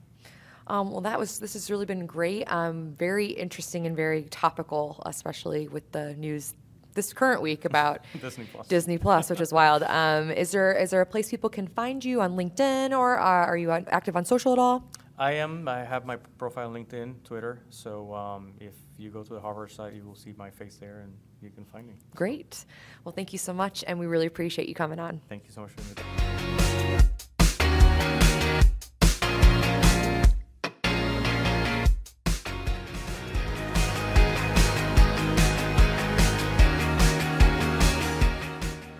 Um, 0.67 0.91
well, 0.91 1.01
that 1.01 1.17
was 1.17 1.39
this 1.39 1.53
has 1.53 1.71
really 1.71 1.85
been 1.85 2.05
great. 2.05 2.43
Um, 2.51 2.93
very 2.97 3.27
interesting 3.27 3.87
and 3.87 3.95
very 3.95 4.23
topical, 4.23 5.01
especially 5.05 5.67
with 5.67 5.91
the 5.91 6.13
news 6.15 6.53
this 6.93 7.13
current 7.13 7.41
week 7.41 7.65
about 7.65 8.01
Disney 8.21 8.45
Plus. 8.51 8.67
Disney 8.67 8.97
Plus, 8.97 9.29
which 9.29 9.41
is 9.41 9.53
wild. 9.53 9.83
Um, 9.83 10.29
is 10.29 10.51
there 10.51 10.73
is 10.73 10.91
there 10.91 11.01
a 11.01 11.05
place 11.05 11.29
people 11.29 11.49
can 11.49 11.67
find 11.67 12.03
you 12.03 12.21
on 12.21 12.35
LinkedIn 12.35 12.91
or 12.97 13.17
uh, 13.17 13.23
are 13.23 13.57
you 13.57 13.71
on, 13.71 13.85
active 13.89 14.15
on 14.15 14.25
social 14.25 14.51
at 14.51 14.59
all? 14.59 14.91
I 15.17 15.33
am. 15.33 15.67
I 15.67 15.83
have 15.83 16.05
my 16.05 16.17
profile 16.37 16.67
on 16.67 16.75
LinkedIn, 16.75 17.23
Twitter. 17.23 17.63
So 17.69 18.13
um, 18.13 18.53
if 18.59 18.73
you 18.97 19.09
go 19.09 19.23
to 19.23 19.33
the 19.33 19.39
Harvard 19.39 19.71
site, 19.71 19.93
you 19.93 20.03
will 20.03 20.15
see 20.15 20.33
my 20.37 20.51
face 20.51 20.77
there, 20.77 20.99
and 20.99 21.13
you 21.41 21.49
can 21.49 21.65
find 21.65 21.87
me. 21.87 21.95
Great. 22.15 22.65
Well, 23.03 23.13
thank 23.13 23.33
you 23.33 23.39
so 23.39 23.53
much, 23.53 23.83
and 23.87 23.97
we 23.97 24.05
really 24.05 24.27
appreciate 24.27 24.69
you 24.69 24.75
coming 24.75 24.99
on. 24.99 25.21
Thank 25.27 25.45
you 25.45 25.51
so 25.51 25.61
much 25.61 25.71
for 25.71 25.81
the. 25.81 26.03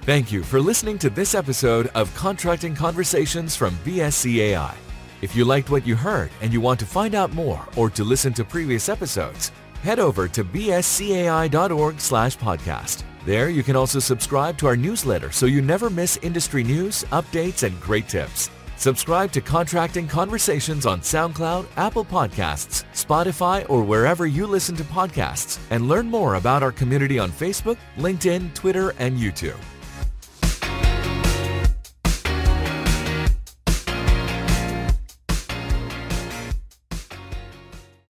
Thank 0.02 0.32
you 0.32 0.42
for 0.42 0.62
listening 0.62 0.98
to 1.00 1.10
this 1.10 1.36
episode 1.36 1.88
of 1.88 2.16
Contracting 2.16 2.74
Conversations 2.74 3.58
from 3.58 3.76
BSCAI. 3.84 4.87
If 5.22 5.36
you 5.36 5.46
liked 5.46 5.72
what 5.72 5.88
you 5.88 5.96
heard 5.96 6.30
and 6.42 6.54
you 6.54 6.62
want 6.62 6.80
to 6.80 6.86
find 6.86 7.16
out 7.16 7.34
more 7.34 7.68
or 7.76 7.90
to 7.90 8.04
listen 8.04 8.34
to 8.34 8.46
previous 8.46 8.88
episodes, 8.88 9.52
head 9.82 10.00
over 10.00 10.28
to 10.28 10.44
bscai.org 10.44 12.00
slash 12.00 12.38
podcast. 12.38 13.04
There 13.26 13.50
you 13.50 13.64
can 13.64 13.76
also 13.76 14.00
subscribe 14.00 14.58
to 14.60 14.68
our 14.68 14.78
newsletter 14.78 15.32
so 15.32 15.48
you 15.48 15.62
never 15.62 15.90
miss 15.90 16.18
industry 16.22 16.64
news, 16.64 17.04
updates, 17.06 17.64
and 17.64 17.80
great 17.82 18.08
tips. 18.08 18.50
Subscribe 18.78 19.32
to 19.32 19.42
Contracting 19.42 20.08
Conversations 20.08 20.86
on 20.86 21.02
SoundCloud, 21.02 21.66
Apple 21.78 22.06
Podcasts, 22.06 22.86
Spotify, 22.94 23.68
or 23.70 23.84
wherever 23.84 24.28
you 24.28 24.46
listen 24.46 24.76
to 24.76 24.84
podcasts, 24.84 25.58
and 25.72 25.88
learn 25.88 26.08
more 26.08 26.36
about 26.36 26.62
our 26.62 26.72
community 26.72 27.18
on 27.18 27.32
Facebook, 27.32 27.78
LinkedIn, 27.98 28.54
Twitter, 28.54 28.94
and 29.00 29.18
YouTube. 29.18 29.58